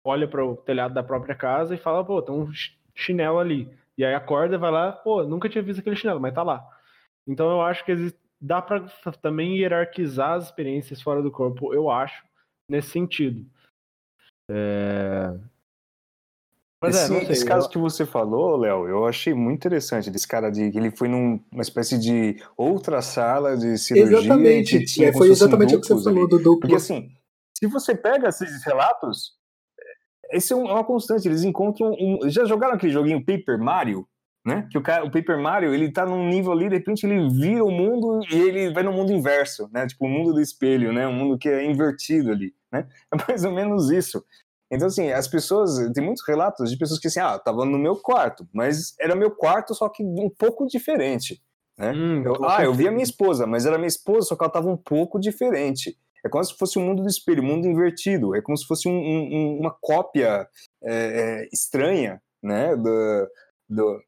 [0.03, 2.49] olha para o telhado da própria casa e fala, pô, tem um
[2.93, 3.69] chinelo ali.
[3.97, 6.65] E aí acorda vai lá, pô, nunca tinha visto aquele chinelo, mas tá lá.
[7.27, 8.81] Então eu acho que existe, dá para
[9.21, 12.23] também hierarquizar as experiências fora do corpo, eu acho,
[12.69, 13.45] nesse sentido.
[14.49, 15.33] É...
[16.81, 17.71] Mas esse, é, sei, esse caso eu...
[17.71, 21.61] que você falou, Léo, eu achei muito interessante desse cara de que ele foi numa
[21.61, 24.19] espécie de outra sala de cirurgia.
[24.19, 24.85] Exatamente.
[24.85, 26.29] Tinha, é, foi exatamente o que você falou ali.
[26.29, 26.61] do duplo.
[26.61, 27.09] Porque assim,
[27.57, 29.33] se você pega esses relatos,
[30.31, 31.27] esse é, é uma constante.
[31.27, 32.29] Eles encontram um.
[32.29, 34.07] Já jogaram aquele joguinho Paper Mario?
[34.45, 34.67] Né?
[34.71, 37.63] Que o, cara, o Paper Mario ele tá num nível ali, de repente ele vira
[37.63, 39.85] o mundo e ele vai no mundo inverso, né?
[39.85, 41.05] Tipo o mundo do espelho, né?
[41.05, 42.87] Um mundo que é invertido ali, né?
[43.13, 44.23] É mais ou menos isso.
[44.71, 47.95] Então, assim, as pessoas, tem muitos relatos de pessoas que assim, ah, tava no meu
[47.95, 51.41] quarto, mas era meu quarto, só que um pouco diferente,
[51.77, 51.91] né?
[51.91, 54.51] Hum, eu, ah, eu vi a minha esposa, mas era minha esposa, só que ela
[54.51, 55.97] tava um pouco diferente.
[56.23, 58.35] É como se fosse o um mundo do espelho, um mundo invertido.
[58.35, 60.47] É como se fosse um, um, uma cópia
[60.83, 63.29] é, é, estranha, né, do,
[63.69, 64.01] do,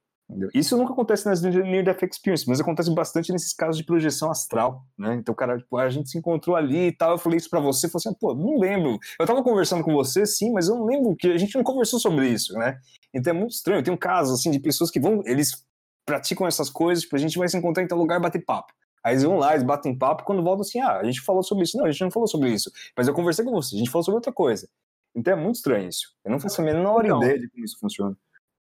[0.54, 4.86] isso nunca acontece nas Near Death Experience, mas acontece bastante nesses casos de projeção astral,
[4.98, 5.16] né?
[5.16, 7.90] Então, cara, tipo, a gente se encontrou ali e tal, eu falei isso pra você,
[7.90, 8.98] falei assim, pô, não lembro.
[9.20, 12.00] Eu tava conversando com você, sim, mas eu não lembro que a gente não conversou
[12.00, 12.80] sobre isso, né?
[13.14, 13.84] Então é muito estranho.
[13.84, 15.66] Tem um caso, assim, de pessoas que vão, eles
[16.06, 18.74] praticam essas coisas, tipo, a gente vai se encontrar em tal lugar bater papo.
[19.04, 21.64] Aí eles vão lá, eles batem papo, quando voltam assim, ah, a gente falou sobre
[21.64, 21.78] isso.
[21.78, 24.04] Não, a gente não falou sobre isso, mas eu conversei com você, a gente falou
[24.04, 24.70] sobre outra coisa.
[25.16, 26.08] Então é muito estranho isso.
[26.24, 28.16] Eu não faço a menor então, ideia de como isso funciona.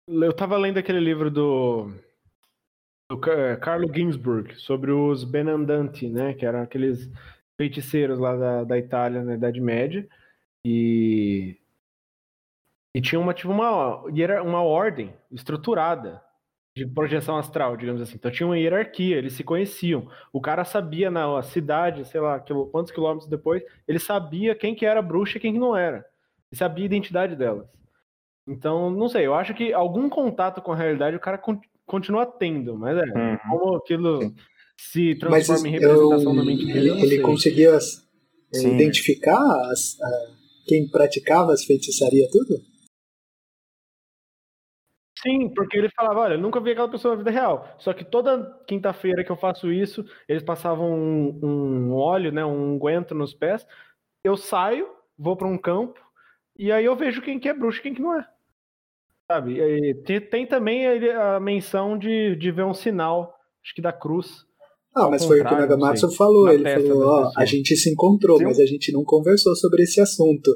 [0.08, 1.92] Eu tava lendo aquele livro do,
[3.10, 3.20] do
[3.60, 6.34] Carlo Ginzburg sobre os Benandanti, né?
[6.34, 7.12] Que eram aqueles
[7.58, 10.08] feiticeiros lá da, da Itália na Idade Média.
[10.64, 11.58] E,
[12.96, 14.02] e tinha uma, tipo uma,
[14.42, 16.24] uma ordem estruturada
[16.74, 18.16] de projeção astral, digamos assim.
[18.16, 20.10] Então tinha uma hierarquia, eles se conheciam.
[20.32, 22.40] O cara sabia na cidade, sei lá,
[22.72, 26.06] quantos quilômetros depois, ele sabia quem que era bruxa e quem que não era.
[26.50, 27.68] Ele sabia a identidade delas.
[28.48, 31.42] Então, não sei, eu acho que algum contato com a realidade o cara
[31.86, 33.38] continua tendo, mas é, uhum.
[33.50, 34.36] como aquilo Sim.
[34.80, 36.90] se transforma mas, em representação eu, na mente dele.
[36.90, 37.78] Ele, ele conseguia
[38.54, 39.98] eh, identificar as,
[40.66, 42.56] quem praticava as feitiçarias tudo?
[45.22, 47.76] Sim, porque ele falava, olha, eu nunca vi aquela pessoa na vida real.
[47.80, 52.76] Só que toda quinta-feira que eu faço isso, eles passavam um, um óleo, né, um
[52.76, 53.66] unguento nos pés.
[54.24, 54.88] Eu saio,
[55.18, 56.00] vou para um campo,
[56.58, 58.28] e aí eu vejo quem que é bruxo e quem que não é.
[59.30, 59.60] Sabe?
[59.60, 64.46] E tem, tem também a menção de, de ver um sinal, acho que da cruz.
[64.96, 66.50] Ah, mas foi o que o Nagamatsu falou.
[66.50, 68.46] Ele falou: ó, a gente se encontrou, Sim.
[68.46, 70.52] mas a gente não conversou sobre esse assunto.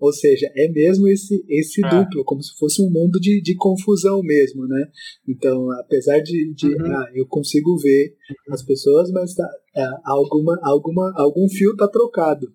[0.00, 1.88] Ou seja, é mesmo esse, esse é.
[1.88, 4.86] duplo, como se fosse um mundo de, de confusão mesmo, né?
[5.26, 6.86] Então, apesar de, de uhum.
[6.86, 8.14] ah, eu consigo ver
[8.50, 9.34] as pessoas, mas
[9.76, 12.46] é, alguma, alguma, algum fio tá trocado.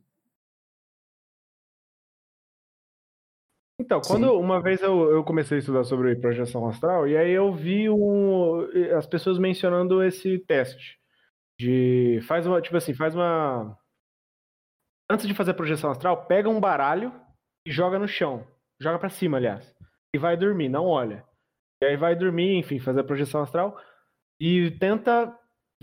[3.84, 4.38] Então, quando Sim.
[4.38, 8.62] uma vez eu, eu comecei a estudar sobre projeção astral, e aí eu vi um,
[8.98, 10.98] as pessoas mencionando esse teste.
[11.60, 12.22] De.
[12.26, 12.62] Faz uma.
[12.62, 13.78] Tipo assim, faz uma.
[15.12, 17.14] Antes de fazer a projeção astral, pega um baralho
[17.68, 18.48] e joga no chão.
[18.82, 19.76] Joga para cima, aliás.
[20.16, 21.26] E vai dormir, não olha.
[21.84, 23.78] E aí vai dormir, enfim, fazer a projeção astral.
[24.40, 25.38] E tenta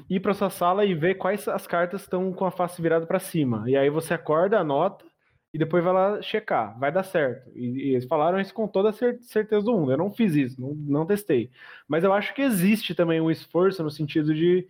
[0.09, 3.19] ir para sua sala e ver quais as cartas estão com a face virada para
[3.19, 3.65] cima.
[3.69, 5.10] E aí você acorda, anota
[5.53, 7.51] e depois vai lá checar, vai dar certo.
[7.55, 9.93] E, e, eles falaram isso com toda a certeza do mundo.
[9.93, 11.51] Eu não fiz isso, não, não testei.
[11.89, 14.67] Mas eu acho que existe também um esforço no sentido de,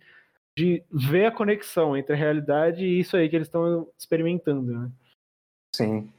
[0.57, 4.91] de ver a conexão entre a realidade e isso aí que eles estão experimentando, né?
[5.75, 6.11] Sim.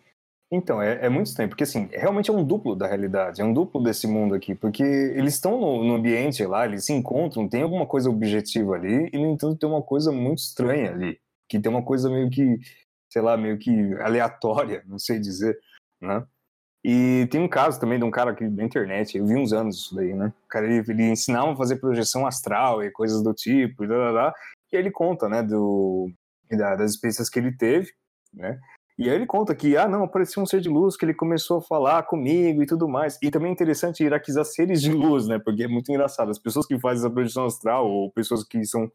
[0.55, 3.55] Então, é, é, muito estranho, porque assim, realmente é um duplo da realidade, é um
[3.55, 7.63] duplo desse mundo aqui, porque eles estão no, no, ambiente lá, eles se encontram, tem
[7.63, 11.73] alguma coisa objetiva ali, e no entanto tem uma coisa muito estranha ali, que tem
[11.73, 12.61] uma coisa meio que
[13.13, 15.59] sei lá, meio que aleatória, não sei dizer,
[16.01, 16.25] né?
[16.85, 19.77] E tem um caso também de um cara aqui na internet, eu vi uns anos
[19.77, 20.33] isso daí, né?
[20.45, 24.11] O cara, ele, ele ensinava a fazer projeção astral e coisas do tipo, e, lá,
[24.11, 24.35] lá,
[24.73, 26.11] e aí ele conta, né, do,
[26.51, 27.93] das experiências que ele teve,
[28.33, 28.59] né?
[28.99, 31.59] E aí ele conta que, ah, não, apareceu um ser de luz que ele começou
[31.59, 33.19] a falar comigo e tudo mais.
[33.23, 35.39] E também é interessante iraquizar seres de luz, né?
[35.39, 36.31] Porque é muito engraçado.
[36.31, 38.91] As pessoas que fazem essa projeção astral, ou pessoas que são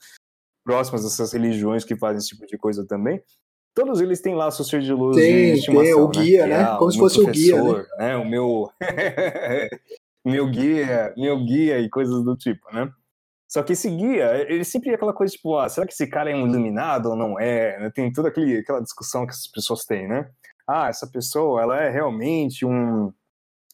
[0.63, 3.21] próximas dessas religiões que fazem esse tipo de coisa também,
[3.77, 6.11] todos eles têm lá seu ser de luz tem, de estimação, tem, o né?
[6.13, 6.57] guia, né?
[6.57, 6.77] né?
[6.79, 7.85] Como se fosse o guia, né?
[7.99, 8.17] né?
[8.17, 8.71] O meu
[10.25, 12.91] meu guia, meu guia e coisas do tipo, né?
[13.47, 16.31] Só que esse guia, ele sempre é aquela coisa tipo, ah, será que esse cara
[16.31, 17.91] é um iluminado ou não é?
[17.91, 20.27] Tem toda aquela discussão que as pessoas têm, né?
[20.67, 23.13] Ah, essa pessoa, ela é realmente um,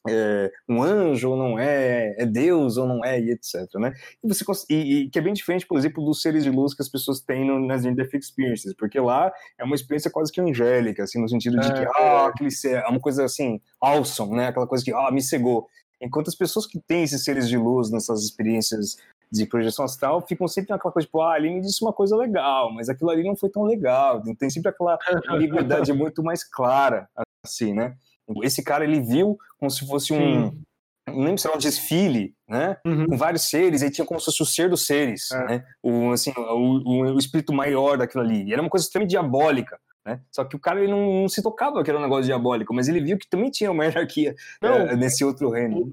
[0.08, 3.68] é, um anjo ou não é, é Deus ou não é, e etc.
[3.76, 3.94] Né?
[4.24, 6.82] E, você, e, e, que é bem diferente, por exemplo, dos seres de luz que
[6.82, 11.04] as pessoas têm no, nas Death Experiences, porque lá é uma experiência quase que angélica,
[11.04, 14.48] assim, no sentido de é, que, ah, aquele ser, é uma coisa assim, awesome, né?
[14.48, 15.68] Aquela coisa que, ah, me cegou.
[16.02, 18.98] Enquanto as pessoas que têm esses seres de luz nessas experiências
[19.32, 22.72] de projeção astral ficam sempre naquela coisa, tipo, ah, ele me disse uma coisa legal,
[22.74, 24.22] mas aquilo ali não foi tão legal.
[24.38, 24.98] Tem sempre aquela
[25.30, 27.08] ambiguidade muito mais clara,
[27.44, 27.96] assim, né?
[28.44, 30.50] Esse cara, ele viu como se fosse um...
[30.50, 30.62] Sim.
[31.06, 32.78] Não lembro se era um desfile, né?
[32.86, 33.08] Uhum.
[33.08, 35.46] Com vários seres, e tinha como se fosse o ser dos seres, é.
[35.46, 35.66] né?
[35.84, 38.46] O, assim, o, o, o, espírito maior daquilo ali.
[38.46, 39.78] E era uma coisa extremamente diabólica.
[40.06, 40.20] Né?
[40.30, 42.90] Só que o cara ele não, não, se tocava que era um negócio diabólico, mas
[42.90, 45.90] ele viu que também tinha uma hierarquia não, é, nesse outro reino.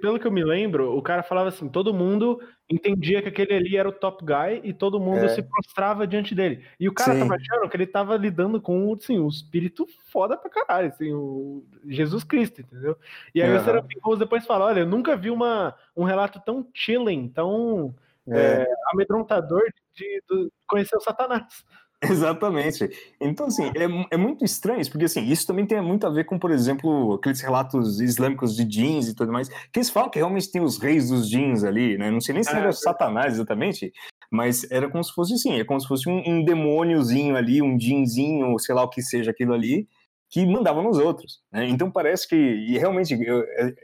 [0.00, 2.38] Pelo que eu me lembro, o cara falava assim: todo mundo
[2.68, 5.28] entendia que aquele ali era o top guy e todo mundo é.
[5.28, 6.64] se prostrava diante dele.
[6.78, 7.20] E o cara Sim.
[7.20, 11.64] tava achando que ele tava lidando com assim, o espírito foda pra caralho, assim, o
[11.86, 12.96] Jesus Cristo, entendeu?
[13.34, 13.56] E aí uhum.
[13.56, 17.94] o Serafim Rose depois fala: olha, eu nunca vi uma, um relato tão chilling, tão
[18.28, 18.38] é.
[18.38, 19.62] É, amedrontador
[19.94, 21.64] de, de conhecer o Satanás.
[22.02, 22.90] Exatamente.
[23.20, 26.24] Então, assim, é, é muito estranho isso, porque, assim, isso também tem muito a ver
[26.24, 30.18] com, por exemplo, aqueles relatos islâmicos de jeans e tudo mais, que eles falam que
[30.18, 32.10] realmente tem os reis dos jeans ali, né?
[32.10, 33.92] Não sei nem se era é, Satanás exatamente,
[34.30, 37.80] mas era como se fosse, assim, é como se fosse um, um demôniozinho ali, um
[37.80, 39.88] jeanzinho, sei lá o que seja aquilo ali,
[40.28, 41.66] que mandava nos outros, né?
[41.66, 43.74] Então parece que, e realmente, eu, é,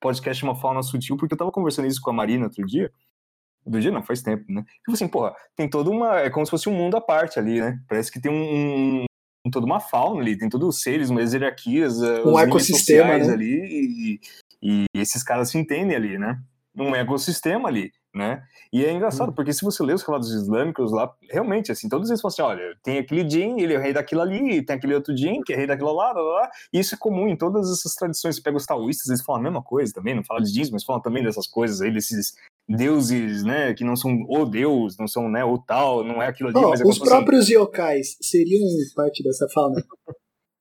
[0.00, 2.92] podcast é uma fauna sutil, porque eu tava conversando isso com a Marina outro dia,
[3.64, 4.64] do dia não, faz tempo, né?
[4.78, 6.20] Tipo assim, porra, tem toda uma.
[6.20, 7.80] É como se fosse um mundo à parte ali, né?
[7.88, 9.04] Parece que tem um,
[9.46, 13.32] um toda uma fauna ali, tem todos os seres, umas hierarquias, uh, um ecossistema né?
[13.32, 14.20] ali, e,
[14.62, 16.40] e, esses caras se entendem ali, né?
[16.76, 18.42] Um ecossistema ali, né?
[18.72, 19.34] E é engraçado, hum.
[19.34, 22.76] porque se você lê os relatos islâmicos lá, realmente, assim, todos eles falam assim, olha,
[22.82, 25.56] tem aquele Jin, ele é o rei daquilo ali, tem aquele outro Jin, que é
[25.56, 28.36] rei daquilo lá, lá, lá, e isso é comum em todas essas tradições.
[28.36, 30.84] Você pega os taoístas, eles falam a mesma coisa também, não falam de jeans, mas
[30.84, 32.32] falam também dessas coisas aí, desses
[32.68, 36.48] deuses, né, que não são o deus, não são, né, o tal, não é aquilo
[36.48, 37.54] ali, oh, mas é Os próprios assim...
[37.54, 38.62] yokais seriam
[38.94, 39.84] parte dessa fauna,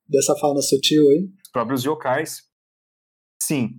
[0.08, 1.32] dessa fauna sutil, hein?
[1.46, 2.44] Os próprios yokais,
[3.42, 3.70] sim.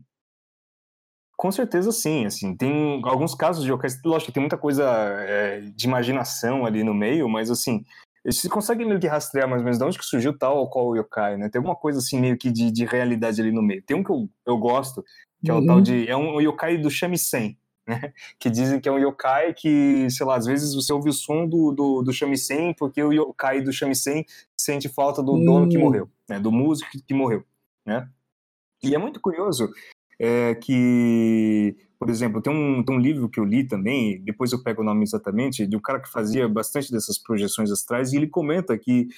[1.42, 4.84] Com certeza sim, assim, tem alguns casos de yokais, lógico que tem muita coisa
[5.26, 7.84] é, de imaginação ali no meio, mas assim,
[8.24, 10.96] você consegue meio que rastrear mais ou menos de onde que surgiu tal ou qual
[10.96, 11.48] yokai, né?
[11.48, 13.82] Tem alguma coisa assim meio que de, de realidade ali no meio.
[13.82, 15.04] Tem um que eu, eu gosto,
[15.44, 15.82] que é o tal uhum.
[15.82, 16.08] de.
[16.08, 18.12] É um yokai do shamisen, né?
[18.38, 21.44] Que dizem que é um yokai que, sei lá, às vezes você ouve o som
[21.44, 24.24] do, do, do shamisen porque o yokai do shamisen
[24.56, 25.80] sente falta do dono que hum.
[25.80, 26.38] morreu, né?
[26.38, 27.44] Do músico que morreu,
[27.84, 28.08] né?
[28.80, 29.68] E é muito curioso
[30.18, 34.62] é, que, por exemplo, tem um, tem um livro que eu li também, depois eu
[34.62, 38.26] pego o nome exatamente, de um cara que fazia bastante dessas projeções astrais, e ele
[38.26, 39.08] comenta que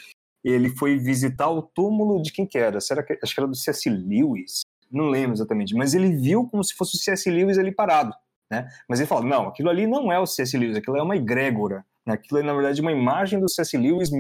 [0.45, 2.81] ele foi visitar o túmulo de quem que era?
[2.81, 3.89] Será que, acho que era do C.S.
[3.89, 7.31] Lewis, não lembro exatamente, mas ele viu como se fosse o C.S.
[7.31, 8.15] Lewis ali parado.
[8.51, 8.69] Né?
[8.89, 10.57] Mas ele fala, não, aquilo ali não é o C.S.
[10.57, 11.85] Lewis, aquilo é uma egrégora.
[12.07, 12.15] Né?
[12.15, 13.77] Aquilo é, na verdade, uma imagem do C.S.
[13.77, 14.11] Lewis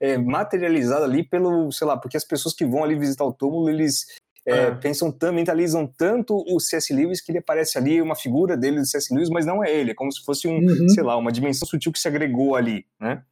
[0.00, 3.70] é, materializada ali pelo, sei lá, porque as pessoas que vão ali visitar o túmulo,
[3.70, 4.06] eles
[4.46, 4.74] é, ah.
[4.74, 6.92] pensam tanto, mentalizam tanto o C.S.
[6.92, 9.14] Lewis que ele aparece ali, uma figura dele do C.S.
[9.14, 10.88] Lewis, mas não é ele, é como se fosse um, uhum.
[10.88, 13.22] sei lá, uma dimensão sutil que se agregou ali, né?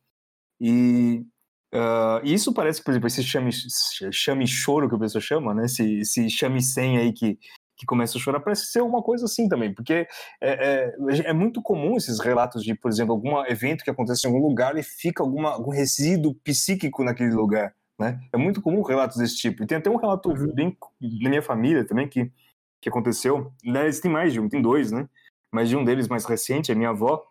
[0.61, 1.25] E
[1.75, 3.51] uh, isso parece, por exemplo, esse chame,
[4.13, 5.65] chame choro que o pessoal chama, né?
[5.65, 7.39] Esse, esse chame sem aí que
[7.81, 10.07] que começa a chorar, parece ser uma coisa assim também, porque
[10.39, 10.95] é, é,
[11.31, 14.77] é, muito comum esses relatos de, por exemplo, algum evento que acontece em algum lugar
[14.77, 18.19] e fica alguma, algum resíduo psíquico naquele lugar, né?
[18.33, 19.63] É muito comum relatos desse tipo.
[19.63, 20.53] E tem até um relato uhum.
[20.55, 20.77] bem
[21.23, 22.33] da minha família também que,
[22.81, 23.53] que aconteceu.
[23.65, 25.07] Aliás, tem mais de um, tem dois, né?
[25.53, 27.23] Mas de um deles mais recente, a minha avó,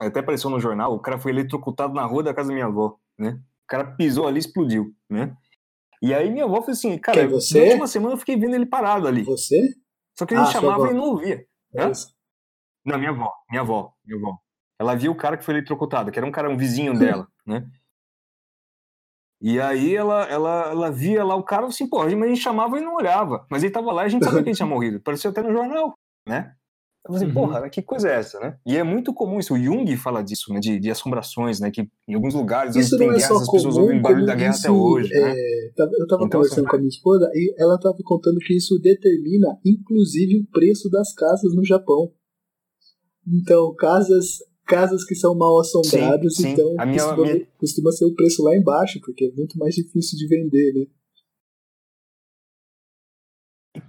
[0.00, 2.96] até apareceu no jornal, o cara foi eletrocutado na rua da casa da minha avó,
[3.18, 3.38] né?
[3.64, 5.36] O cara pisou ali e explodiu, né?
[6.00, 7.58] E aí minha avó falou assim, cara, você?
[7.58, 9.22] na última semana eu fiquei vendo ele parado ali.
[9.24, 9.74] Você?
[10.18, 11.44] Só que a gente ah, chamava e não ouvia.
[11.74, 11.84] É
[12.86, 14.38] não, minha avó, minha avó, minha avó.
[14.78, 17.68] Ela viu o cara que foi eletrocutado, que era um cara, um vizinho dela, né?
[19.40, 22.78] E aí ela, ela, ela via lá o cara assim, pô, mas a gente chamava
[22.78, 23.46] e não olhava.
[23.50, 24.98] Mas ele tava lá e a gente sabia que ele tinha morrido.
[24.98, 25.94] Apareceu até no jornal,
[26.28, 26.52] né?
[27.06, 27.34] Eu falei, uhum.
[27.34, 28.58] porra, que coisa é essa, né?
[28.66, 31.88] E é muito comum isso, o Jung fala disso, né, de, de assombrações, né, que
[32.06, 34.70] em alguns lugares isso tem é guerras, as pessoas ouvem barulho da guerra isso, até
[34.70, 35.32] hoje, é, né?
[35.32, 39.48] Eu tava então, conversando com a minha esposa e ela tava contando que isso determina,
[39.64, 42.12] inclusive, o preço das casas no Japão.
[43.26, 44.40] Então, casas
[44.70, 46.48] casas que são mal assombradas, sim, sim.
[46.50, 47.46] então minha, costuma, minha...
[47.58, 50.86] costuma ser o preço lá embaixo, porque é muito mais difícil de vender, né?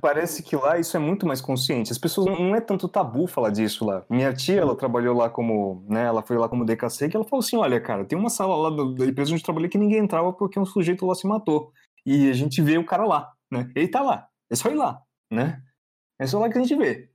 [0.02, 1.92] parece que lá isso é muito mais consciente.
[1.92, 4.04] As pessoas não, não, é tanto tabu falar disso lá.
[4.10, 7.44] Minha tia, ela trabalhou lá como, né, ela foi lá como DKC, que ela falou
[7.44, 10.34] assim, olha, cara, tem uma sala lá da empresa onde eu trabalhei que ninguém entrava
[10.34, 11.72] porque um sujeito lá se matou.
[12.06, 13.72] E a gente vê o cara lá, né?
[13.76, 14.28] Ele tá lá.
[14.50, 15.00] É só ir lá,
[15.32, 15.62] né?
[16.20, 17.11] É só lá que a gente vê.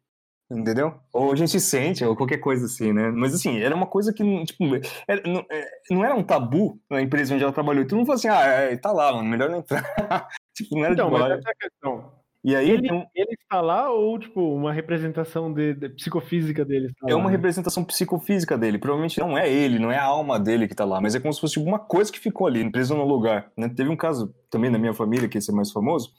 [0.49, 0.95] Entendeu?
[1.13, 3.11] Ou a gente sente, ou qualquer coisa assim, né?
[3.11, 4.65] Mas assim, era uma coisa que, tipo,
[5.09, 7.85] era, não, é, não, era um tabu na empresa onde ela trabalhou.
[7.85, 9.83] Todo mundo falou assim, ah, é, tá lá, mano, melhor não entrar.
[10.55, 12.13] tipo, não era então, de mas essa é a questão.
[12.45, 16.93] E aí, ele, então, ele está lá ou, tipo, uma representação de, de psicofísica dele?
[17.05, 17.33] é lá, uma né?
[17.33, 18.79] representação psicofísica dele.
[18.79, 21.35] Provavelmente não é ele, não é a alma dele que está lá, mas é como
[21.35, 23.51] se fosse alguma coisa que ficou ali, preso no lugar.
[23.57, 23.69] Né?
[23.69, 26.13] Teve um caso também na minha família, que esse é mais famoso,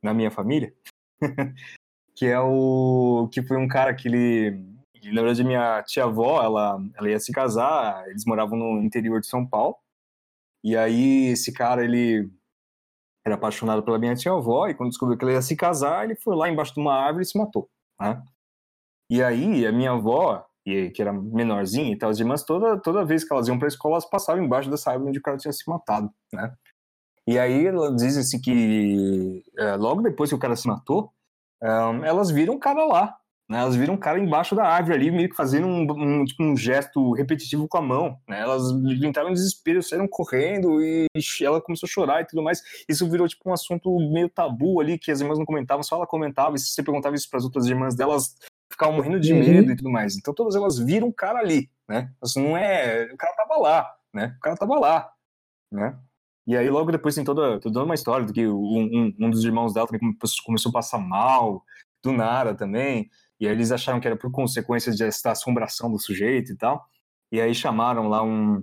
[0.00, 0.72] na minha família,
[2.14, 4.72] que é o que foi um cara que ele
[5.12, 9.26] na verdade minha tia avó ela ela ia se casar eles moravam no interior de
[9.26, 9.76] São Paulo
[10.62, 12.30] e aí esse cara ele
[13.24, 16.14] era apaixonado pela minha tia avó e quando descobriu que ele ia se casar ele
[16.16, 17.68] foi lá embaixo de uma árvore e se matou
[18.00, 18.22] né?
[19.10, 23.24] e aí a minha avó que era menorzinha e tal as irmãs toda toda vez
[23.24, 25.52] que elas iam para a escola elas passavam embaixo dessa árvore onde o cara tinha
[25.52, 26.54] se matado né
[27.26, 27.64] e aí
[27.96, 31.12] dizem assim que é, logo depois que o cara se matou
[31.62, 33.16] um, elas viram um cara lá.
[33.48, 33.58] Né?
[33.58, 36.56] Elas viram um cara embaixo da árvore ali, meio que fazendo um, um, tipo, um
[36.56, 38.18] gesto repetitivo com a mão.
[38.26, 38.40] Né?
[38.40, 38.70] Elas
[39.02, 41.06] entraram em desespero, saíram correndo e
[41.42, 42.62] ela começou a chorar e tudo mais.
[42.88, 46.06] Isso virou tipo um assunto meio tabu ali, que as irmãs não comentavam, só ela
[46.06, 46.56] comentava.
[46.56, 48.34] E se você perguntava isso para as outras irmãs delas,
[48.70, 49.40] ficavam morrendo de uhum.
[49.40, 50.16] medo e tudo mais.
[50.16, 52.10] Então todas elas viram um cara ali, né?
[52.22, 53.10] Assim, não é.
[53.12, 54.34] O cara tava lá, né?
[54.38, 55.12] O cara tava lá,
[55.70, 55.98] né?
[56.46, 59.44] E aí, logo depois, tem toda, toda uma história do que um, um, um dos
[59.44, 60.12] irmãos dela também
[60.44, 61.64] começou a passar mal,
[62.02, 63.08] do nada também.
[63.40, 66.84] E aí eles acharam que era por consequência dessa assombração do sujeito e tal.
[67.30, 68.62] E aí chamaram lá um,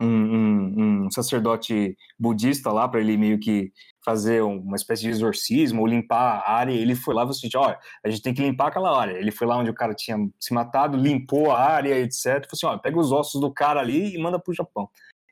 [0.00, 3.72] um, um sacerdote budista lá para ele meio que
[4.04, 6.72] fazer uma espécie de exorcismo ou limpar a área.
[6.72, 9.12] Ele foi lá e falou assim: olha, a gente tem que limpar aquela área.
[9.12, 12.24] Ele foi lá onde o cara tinha se matado, limpou a área, etc.
[12.24, 14.88] Falou assim: olha, pega os ossos do cara ali e manda pro Japão.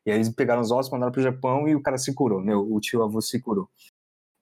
[0.07, 2.43] E aí eles pegaram os ossos, mandaram para o Japão e o cara se curou,
[2.43, 2.55] né?
[2.55, 3.69] O tio avô se curou.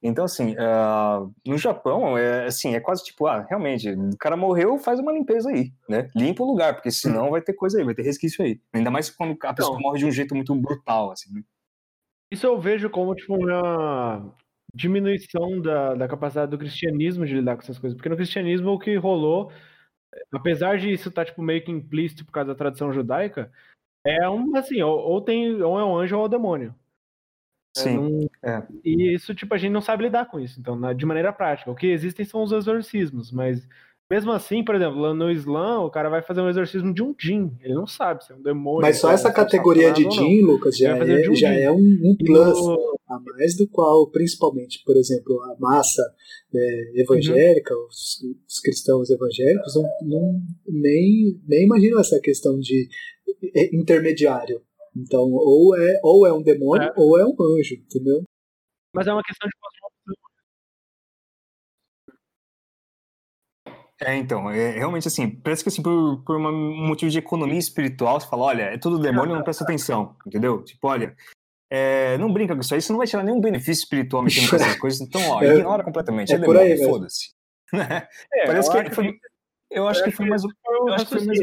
[0.01, 4.79] Então, assim, uh, no Japão, é, assim, é quase tipo, ah, realmente, o cara morreu,
[4.79, 6.09] faz uma limpeza aí, né?
[6.15, 8.61] Limpa o lugar, porque senão vai ter coisa aí, vai ter resquício aí.
[8.73, 11.43] Ainda mais quando a pessoa então, morre de um jeito muito brutal, assim, né?
[12.31, 14.33] Isso eu vejo como, tipo, uma
[14.73, 17.97] diminuição da, da capacidade do cristianismo de lidar com essas coisas.
[17.97, 19.51] Porque no cristianismo o que rolou,
[20.33, 23.51] apesar de isso estar, tá, tipo, meio que implícito por causa da tradição judaica,
[24.05, 26.75] é um, assim, ou, ou, tem, ou é um anjo ou é um demônio.
[27.77, 27.97] É, Sim.
[27.97, 28.67] Não, é.
[28.85, 30.59] E isso, tipo, a gente não sabe lidar com isso.
[30.59, 31.71] Então, na, de maneira prática.
[31.71, 33.67] O que existem são os exorcismos, mas
[34.11, 37.51] mesmo assim, por exemplo, no Islã, o cara vai fazer um exorcismo de um djinn.
[37.61, 38.81] Ele não sabe se é um demônio.
[38.81, 42.59] Mas só essa categoria de djinn, Lucas, já é, um já é um, um plus
[42.59, 42.99] no...
[43.07, 46.03] a mais do qual, principalmente, por exemplo, a massa
[46.55, 47.87] é, evangélica, uhum.
[47.87, 53.18] os, os, cristãos evangélicos, não, não, nem, nem imaginam essa questão de é,
[53.73, 54.63] intermediário.
[54.97, 56.93] Então, ou é, ou é um demônio é.
[56.97, 58.23] ou é um anjo, entendeu?
[58.95, 59.55] Mas é uma questão de.
[64.01, 68.21] É, então, é, realmente assim, parece que assim, por, por um motivo de economia espiritual,
[68.21, 70.63] você fala, olha, é tudo demônio, não presta atenção, entendeu?
[70.63, 71.17] Tipo, olha,
[71.69, 74.57] é, não brinca com isso aí, você não vai tirar nenhum benefício espiritual mexendo com
[74.57, 77.37] essas coisas, então, ó, é, ignora completamente, é, é demônio, foda-se.
[78.33, 79.19] É, parece que, foi,
[79.71, 81.39] eu acho que foi mais, eu acho que foi mais,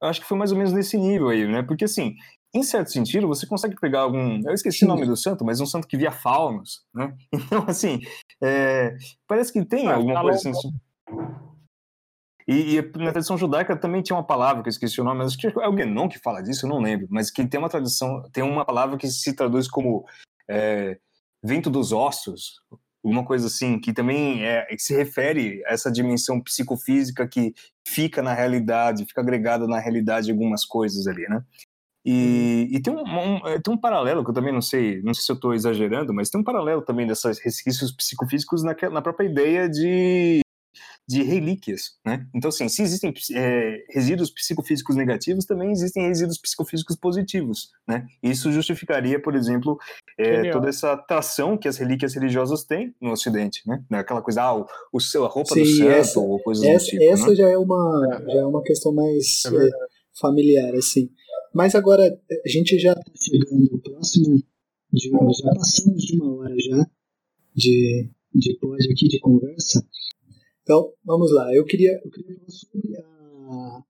[0.00, 1.62] eu acho que foi mais ou menos nesse nível aí, né?
[1.62, 2.16] Porque assim,
[2.52, 4.40] em certo sentido, você consegue pegar algum.
[4.46, 4.86] Eu esqueci Sim.
[4.86, 7.16] o nome do santo, mas um santo que via faunos, né?
[7.32, 8.00] Então, assim,
[8.42, 8.96] é,
[9.26, 10.72] parece que tem ah, alguma coisa assim.
[12.48, 15.28] E, e, na tradição judaica também tinha uma palavra que eu esqueci o nome, mas
[15.28, 17.68] acho que é o Guénon que fala disso, eu não lembro, mas que tem uma
[17.68, 20.04] tradição, tem uma palavra que se traduz como
[20.48, 20.98] é,
[21.44, 22.60] vento dos ossos,
[23.02, 27.54] alguma coisa assim, que também é, que se refere a essa dimensão psicofísica que
[27.86, 31.42] fica na realidade, fica agregada na realidade algumas coisas ali, né?
[32.04, 32.76] E, uhum.
[32.76, 35.22] e tem, um, um, é, tem um paralelo que eu também não sei, não sei
[35.22, 39.26] se eu estou exagerando, mas tem um paralelo também desses resquícios psicofísicos na, na própria
[39.26, 40.40] ideia de
[41.10, 42.24] de relíquias, né?
[42.32, 48.06] Então, assim, se existem é, resíduos psicofísicos negativos, também existem resíduos psicofísicos positivos, né?
[48.22, 49.76] Isso justificaria, por exemplo,
[50.16, 53.82] é, toda essa atração que as relíquias religiosas têm no Ocidente, né?
[53.90, 56.84] Aquela coisa, ah, o, o seu, a roupa Sim, do santo, essa, ou coisas essa,
[56.84, 57.34] do tipo, Essa né?
[57.34, 59.70] já, é uma, já é uma questão mais é, é
[60.20, 61.10] familiar, assim.
[61.52, 64.36] Mas agora, a gente já está chegando próximo,
[64.92, 66.86] de, já passamos de uma hora já
[67.56, 69.84] de, de pod aqui, de conversa,
[70.62, 71.54] então, vamos lá.
[71.54, 73.82] Eu queria, eu queria falar sobre a,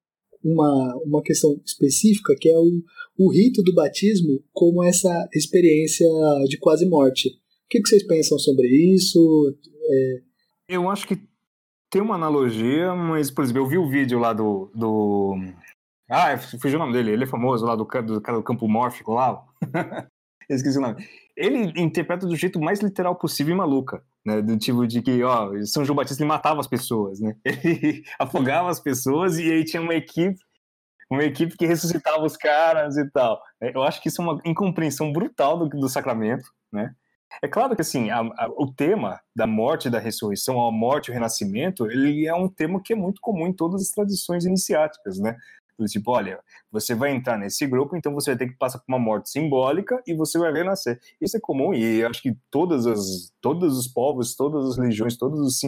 [0.44, 2.82] uma, uma questão específica, que é o,
[3.18, 6.06] o rito do batismo como essa experiência
[6.48, 7.28] de quase morte.
[7.28, 9.56] O que, que vocês pensam sobre isso?
[9.90, 10.22] É,
[10.68, 11.20] Eu acho que
[11.90, 14.70] tem uma analogia, mas, por exemplo, eu vi o vídeo lá do.
[14.74, 15.36] do...
[16.08, 19.44] Ah, fugiu o nome dele, ele é famoso lá do, do do campo mórfico lá.
[20.48, 21.04] esqueci o nome.
[21.36, 24.42] Ele interpreta do jeito mais literal possível e maluca, né?
[24.42, 27.34] Do tipo de que, ó, São João Batista ele matava as pessoas, né?
[27.44, 30.38] Ele afogava as pessoas e aí tinha uma equipe,
[31.10, 33.40] uma equipe que ressuscitava os caras e tal.
[33.60, 36.94] Eu acho que isso é uma incompreensão brutal do, do sacramento, né?
[37.42, 41.08] É claro que assim, a, a, o tema da morte e da ressurreição, a morte
[41.08, 44.44] e o renascimento, ele é um tema que é muito comum em todas as tradições
[44.44, 45.36] iniciáticas, né?
[45.80, 46.38] Do tipo, olha,
[46.70, 50.00] você vai entrar nesse grupo, então você vai ter que passar por uma morte simbólica
[50.06, 51.00] e você vai renascer.
[51.20, 55.40] Isso é comum e acho que todas as, todos os povos, todas as religiões, todos
[55.40, 55.58] os,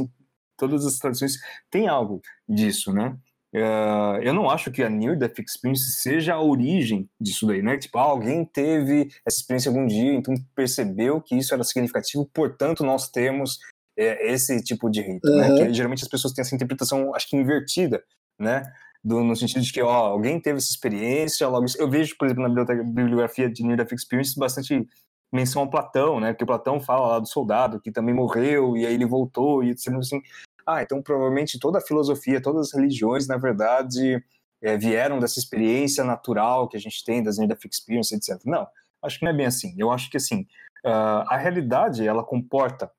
[0.58, 1.38] todas as tradições
[1.70, 3.16] têm algo disso, né?
[3.54, 7.76] Uh, eu não acho que a Near Death Experience seja a origem disso daí, né?
[7.76, 12.82] Tipo, ah, alguém teve essa experiência algum dia, então percebeu que isso era significativo, portanto
[12.82, 13.58] nós temos
[13.94, 15.36] é, esse tipo de rito, uhum.
[15.36, 15.66] né?
[15.66, 18.02] Que geralmente as pessoas têm essa interpretação, acho que invertida,
[18.38, 18.62] né?
[19.05, 22.44] Do, no sentido de que, ó, alguém teve essa experiência, logo eu vejo, por exemplo,
[22.44, 24.86] na bibliografia de Near Death Experience bastante
[25.32, 26.34] menção ao Platão, né?
[26.34, 29.70] Que o Platão fala lá do soldado que também morreu e aí ele voltou e
[29.70, 29.94] etc.
[29.94, 30.20] Assim,
[30.66, 34.22] ah, então provavelmente toda a filosofia, todas as religiões, na verdade,
[34.62, 38.40] é, vieram dessa experiência natural que a gente tem das Near Experience, etc.
[38.44, 38.66] Não,
[39.03, 39.74] acho que não é bem assim.
[39.76, 40.42] Eu acho que, assim,
[40.86, 42.90] uh, a realidade, ela comporta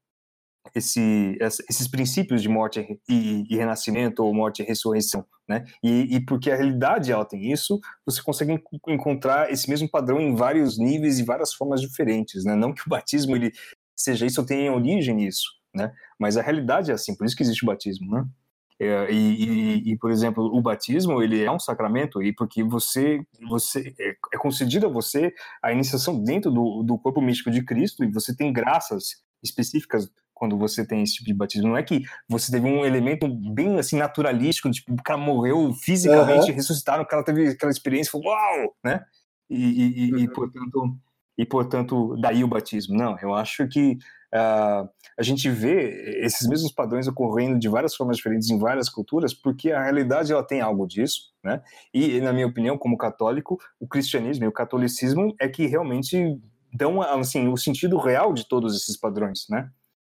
[0.74, 1.38] esse,
[1.70, 5.66] esses princípios de morte e, e, renascimento, ou morte e ressurreição, né?
[5.84, 10.36] E, e, porque a realidade ela tem isso, você consegue encontrar esse mesmo padrão em
[10.36, 12.56] vários níveis e várias formas diferentes, né?
[12.56, 13.52] Não que o batismo ele
[13.96, 15.92] seja isso ou tenha origem nisso, né?
[16.20, 18.26] Mas a realidade é assim, por isso que existe o batismo, né?
[18.80, 23.94] É, e, e, por exemplo, o batismo ele é um sacramento e porque você você
[24.00, 28.12] é, é concedido a você a iniciação dentro do, do corpo místico de Cristo e
[28.12, 30.10] você tem graças específicas
[30.44, 31.70] quando você tem esse tipo de batismo.
[31.70, 36.50] Não é que você teve um elemento bem assim naturalístico, tipo, o cara morreu fisicamente,
[36.50, 36.56] uhum.
[36.56, 39.06] ressuscitaram, o cara teve aquela experiência, falou, uau, né?
[39.50, 40.20] E, e, uhum.
[40.20, 40.98] e, portanto,
[41.38, 42.98] e portanto, daí o batismo.
[42.98, 43.98] Não, eu acho que
[44.34, 49.32] Uh, a gente vê esses mesmos padrões ocorrendo de várias formas diferentes em várias culturas,
[49.32, 51.62] porque a realidade ela tem algo disso, né?
[51.94, 56.42] E, na minha opinião, como católico, o cristianismo e o catolicismo é que realmente
[56.74, 59.70] dão assim o sentido real de todos esses padrões, né?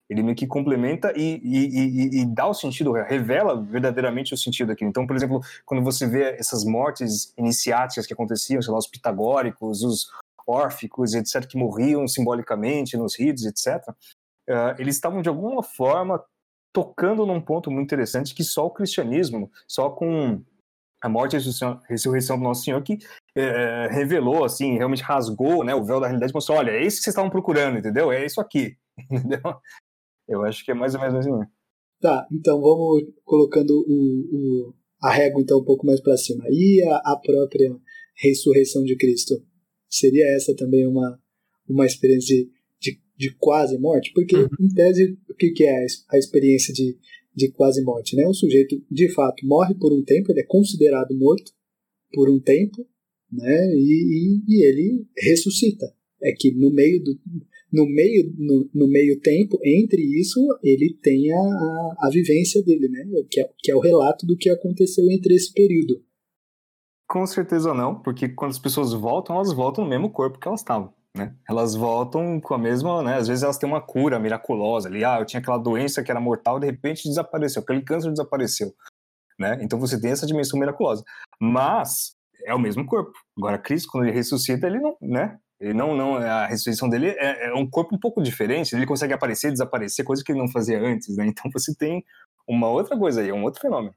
[0.08, 4.68] Ele meio que complementa e, e, e, e dá o sentido, revela verdadeiramente o sentido
[4.68, 4.88] daquilo.
[4.88, 9.82] Então, por exemplo, quando você vê essas mortes iniciáticas que aconteciam, sei lá, os pitagóricos,
[9.82, 10.10] os
[10.46, 13.94] órficos, etc., que morriam simbolicamente nos ritos, etc., uh,
[14.48, 16.24] eh, eles estavam de alguma forma
[16.72, 20.42] tocando num ponto muito interessante que só o cristianismo, só com
[21.02, 22.98] a morte e a ressurreição do nosso Senhor que
[23.34, 26.98] é, revelou, assim, realmente rasgou né, o véu da realidade e mostrou, olha, é isso
[26.98, 28.10] que vocês estavam procurando, entendeu?
[28.10, 28.76] É isso aqui,
[29.10, 29.40] entendeu?
[30.28, 31.30] Eu acho que é mais ou menos assim.
[32.00, 36.44] Tá, então vamos colocando o, o a régua então um pouco mais para cima.
[36.50, 37.76] E a, a própria
[38.16, 39.42] ressurreição de Cristo?
[39.88, 41.18] Seria essa também uma,
[41.68, 42.50] uma experiência de,
[42.80, 44.12] de, de quase morte?
[44.12, 44.48] Porque, uhum.
[44.60, 46.96] em tese, o que, que é a experiência de,
[47.34, 48.14] de quase morte?
[48.16, 48.26] Né?
[48.26, 51.52] O sujeito, de fato, morre por um tempo, ele é considerado morto
[52.12, 52.86] por um tempo,
[53.32, 53.74] né?
[53.74, 55.86] e, e, e ele ressuscita.
[56.20, 57.18] É que no meio do,
[57.72, 62.88] no meio, no, no, meio tempo, entre isso, ele tem a, a, a, vivência dele,
[62.88, 63.04] né?
[63.30, 66.02] Que é, que é o relato do que aconteceu entre esse período.
[67.06, 70.60] Com certeza não, porque quando as pessoas voltam, elas voltam no mesmo corpo que elas
[70.60, 70.92] estavam.
[71.16, 71.34] Né?
[71.48, 73.16] Elas voltam com a mesma, né?
[73.16, 75.04] Às vezes elas têm uma cura miraculosa ali.
[75.04, 78.72] Ah, eu tinha aquela doença que era mortal, de repente desapareceu, aquele câncer desapareceu,
[79.38, 79.58] né?
[79.62, 81.02] Então você tem essa dimensão miraculosa.
[81.40, 82.14] Mas
[82.44, 83.12] é o mesmo corpo.
[83.36, 85.38] Agora Cristo, quando ele ressuscita, ele não, né?
[85.60, 88.74] Ele não, não, a ressurreição dele é, é um corpo um pouco diferente.
[88.74, 91.26] Ele consegue aparecer, desaparecer, coisa que ele não fazia antes, né?
[91.26, 92.04] Então você tem
[92.46, 93.94] uma outra coisa aí, um outro fenômeno.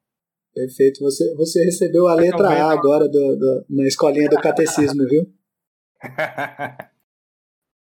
[0.53, 0.99] Perfeito.
[1.01, 5.31] Você, você recebeu a letra A agora do, do, na escolinha do catecismo, viu?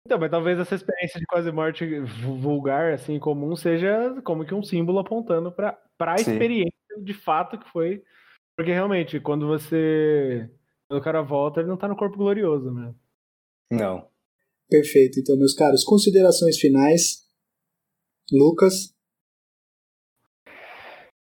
[0.06, 2.00] Então, mas talvez essa experiência de quase morte
[2.40, 6.72] vulgar, assim, comum, seja como que um símbolo apontando para a experiência
[7.02, 8.04] de fato que foi.
[8.56, 10.48] Porque realmente, quando você.
[10.88, 12.94] Quando o cara volta, ele não tá no corpo glorioso, né?
[13.72, 14.08] Não.
[14.70, 15.20] Perfeito.
[15.20, 17.24] Então, meus caros, considerações finais.
[18.32, 18.94] Lucas.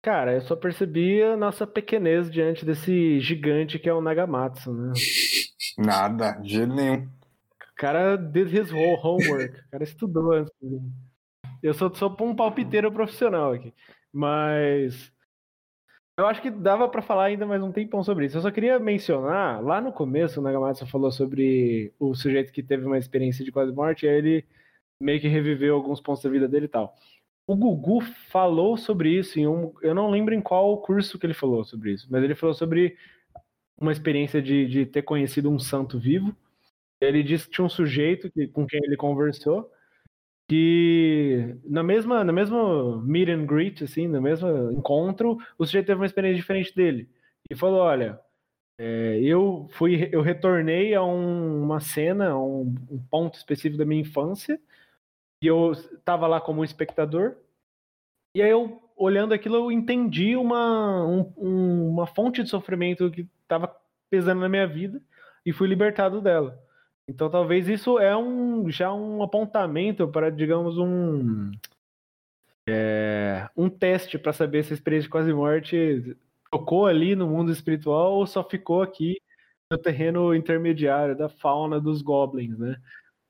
[0.01, 4.93] Cara, eu só percebi a nossa pequenez diante desse gigante que é o Nagamatsu, né?
[5.77, 7.05] Nada, de jeito nenhum.
[7.05, 9.57] O cara did his homework.
[9.57, 10.53] O cara estudou antes.
[11.63, 13.73] Eu sou só um palpiteiro profissional aqui.
[14.11, 15.11] Mas.
[16.19, 18.35] Eu acho que dava para falar ainda mais um tempão sobre isso.
[18.35, 22.85] Eu só queria mencionar, lá no começo, o Nagamatsu falou sobre o sujeito que teve
[22.85, 24.45] uma experiência de quase morte, e aí ele
[24.99, 26.93] meio que reviveu alguns pontos da vida dele e tal.
[27.47, 29.73] o Gugu falou sobre isso em um.
[29.81, 32.97] Eu não lembro em qual curso que ele falou sobre isso, mas ele falou sobre
[33.79, 36.35] uma experiência de, de ter conhecido um santo vivo.
[36.99, 39.71] Ele disse que tinha um sujeito que, com quem ele conversou
[40.49, 45.99] que na mesma, na mesma meet and greet, assim, no mesmo encontro, o sujeito teve
[45.99, 47.07] uma experiência diferente dele.
[47.49, 48.19] E falou, olha,
[48.79, 53.85] é, eu fui, eu retornei a um, uma cena, a um, um ponto específico da
[53.85, 54.59] minha infância,
[55.43, 57.37] e eu estava lá como um espectador.
[58.35, 63.75] E aí eu, olhando aquilo, eu entendi uma, um, uma fonte de sofrimento que estava
[64.09, 64.99] pesando na minha vida
[65.45, 66.59] e fui libertado dela.
[67.09, 71.49] Então talvez isso é um já um apontamento para, digamos, um
[72.69, 76.15] é, um teste para saber se a experiência de quase morte
[76.51, 79.19] tocou ali no mundo espiritual ou só ficou aqui
[79.71, 82.77] no terreno intermediário da fauna dos goblins, né?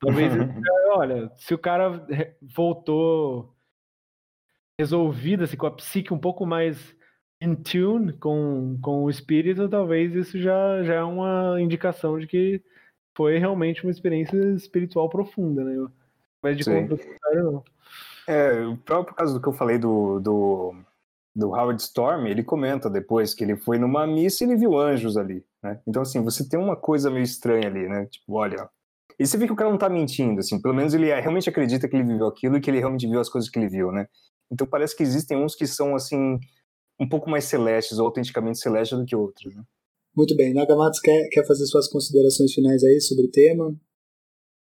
[0.02, 0.34] Talvez,
[0.92, 2.06] olha, se o cara
[2.42, 3.56] voltou
[4.78, 6.94] resolvido, assim, com a psique um pouco mais
[7.42, 12.62] in tune com, com o espírito, talvez isso já, já é uma indicação de que
[13.20, 15.76] foi realmente uma experiência espiritual profunda, né?
[16.42, 16.88] Mas de como
[17.34, 17.64] não.
[18.26, 20.74] É, o próprio caso do que eu falei do, do,
[21.36, 25.18] do Howard Storm, ele comenta depois que ele foi numa missa e ele viu anjos
[25.18, 25.82] ali, né?
[25.86, 28.06] Então, assim, você tem uma coisa meio estranha ali, né?
[28.06, 28.70] Tipo, olha,
[29.20, 31.50] e você vê que o cara não tá mentindo, assim, pelo menos ele é, realmente
[31.50, 33.92] acredita que ele viveu aquilo e que ele realmente viu as coisas que ele viu,
[33.92, 34.08] né?
[34.50, 36.40] Então parece que existem uns que são, assim,
[36.98, 39.64] um pouco mais celestes, ou autenticamente celestes do que outros, né?
[40.20, 40.54] Muito bem.
[40.54, 43.74] Nagamatsu quer, quer fazer suas considerações finais aí sobre o tema?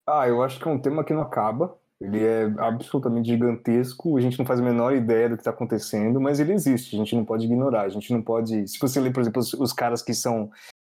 [0.07, 1.79] Ah, eu acho que é um tema que não acaba.
[1.99, 6.21] Ele é absolutamente gigantesco, a gente não faz a menor ideia do que está acontecendo,
[6.21, 8.69] mas ele existe, a gente não pode ignorar, a gente não pode.
[8.69, 10.51] Se você ler, por exemplo, os, os caras que são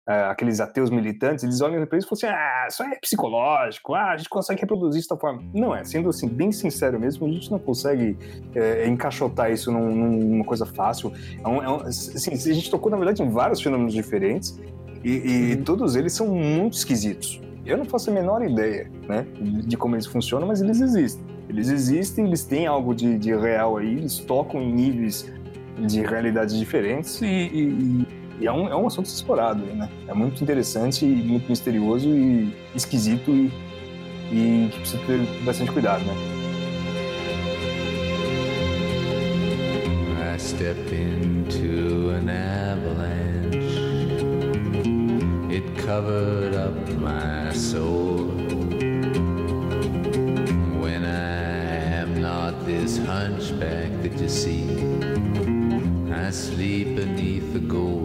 [0.09, 3.95] uh, aqueles ateus militantes, eles olham para isso e falam assim: ah, isso é psicológico,
[3.95, 5.43] ah, a gente consegue reproduzir isso da forma.
[5.55, 8.17] Não é, sendo assim, bem sincero mesmo, a gente não consegue
[8.55, 11.13] é, encaixotar isso num, numa coisa fácil.
[11.43, 14.59] É um, é um, assim, a gente tocou, na verdade, em vários fenômenos diferentes
[15.05, 15.65] e, e uhum.
[15.65, 17.41] todos eles são muito esquisitos.
[17.65, 19.25] Eu não faço a menor ideia né,
[19.65, 21.25] de como eles funcionam, mas eles existem.
[21.49, 25.31] Eles existem, eles têm algo de, de real aí, eles tocam em níveis
[25.79, 28.07] de realidades diferentes e, e,
[28.43, 29.89] e é, um, é um assunto explorado, né?
[30.09, 33.53] É muito interessante e muito misterioso e esquisito e,
[34.33, 36.15] e precisa ter bastante cuidado, né?
[40.35, 43.79] I step into an avalanche
[45.49, 48.27] It covered up my soul
[50.81, 54.67] When I am not this hunchback that you see
[56.11, 58.02] I sleep beneath the golden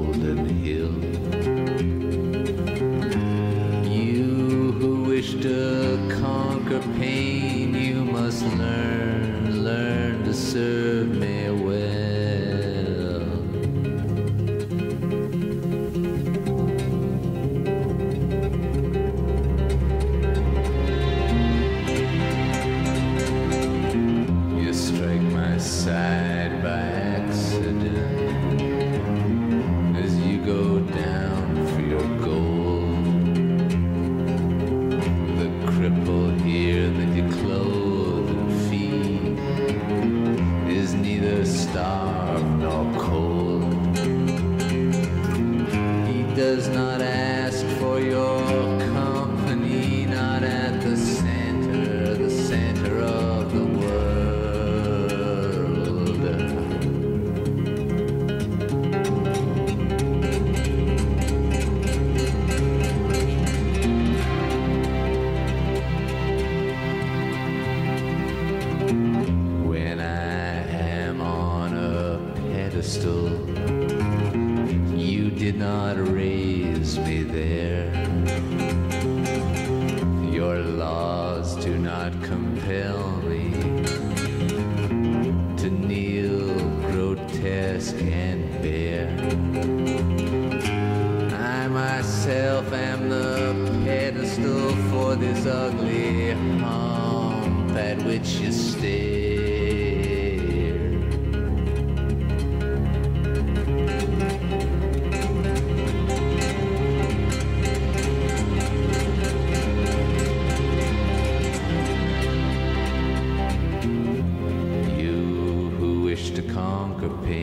[117.10, 117.38] from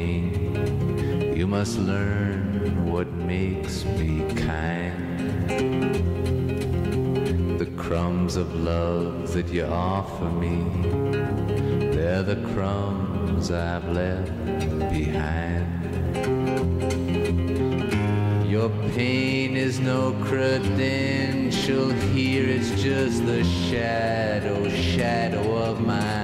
[7.77, 10.65] crumbs of love that you offer me.
[11.95, 14.33] They're the crumbs I've left
[14.91, 15.67] behind.
[18.51, 26.24] Your pain is no credential here, it's just the shadow, shadow of my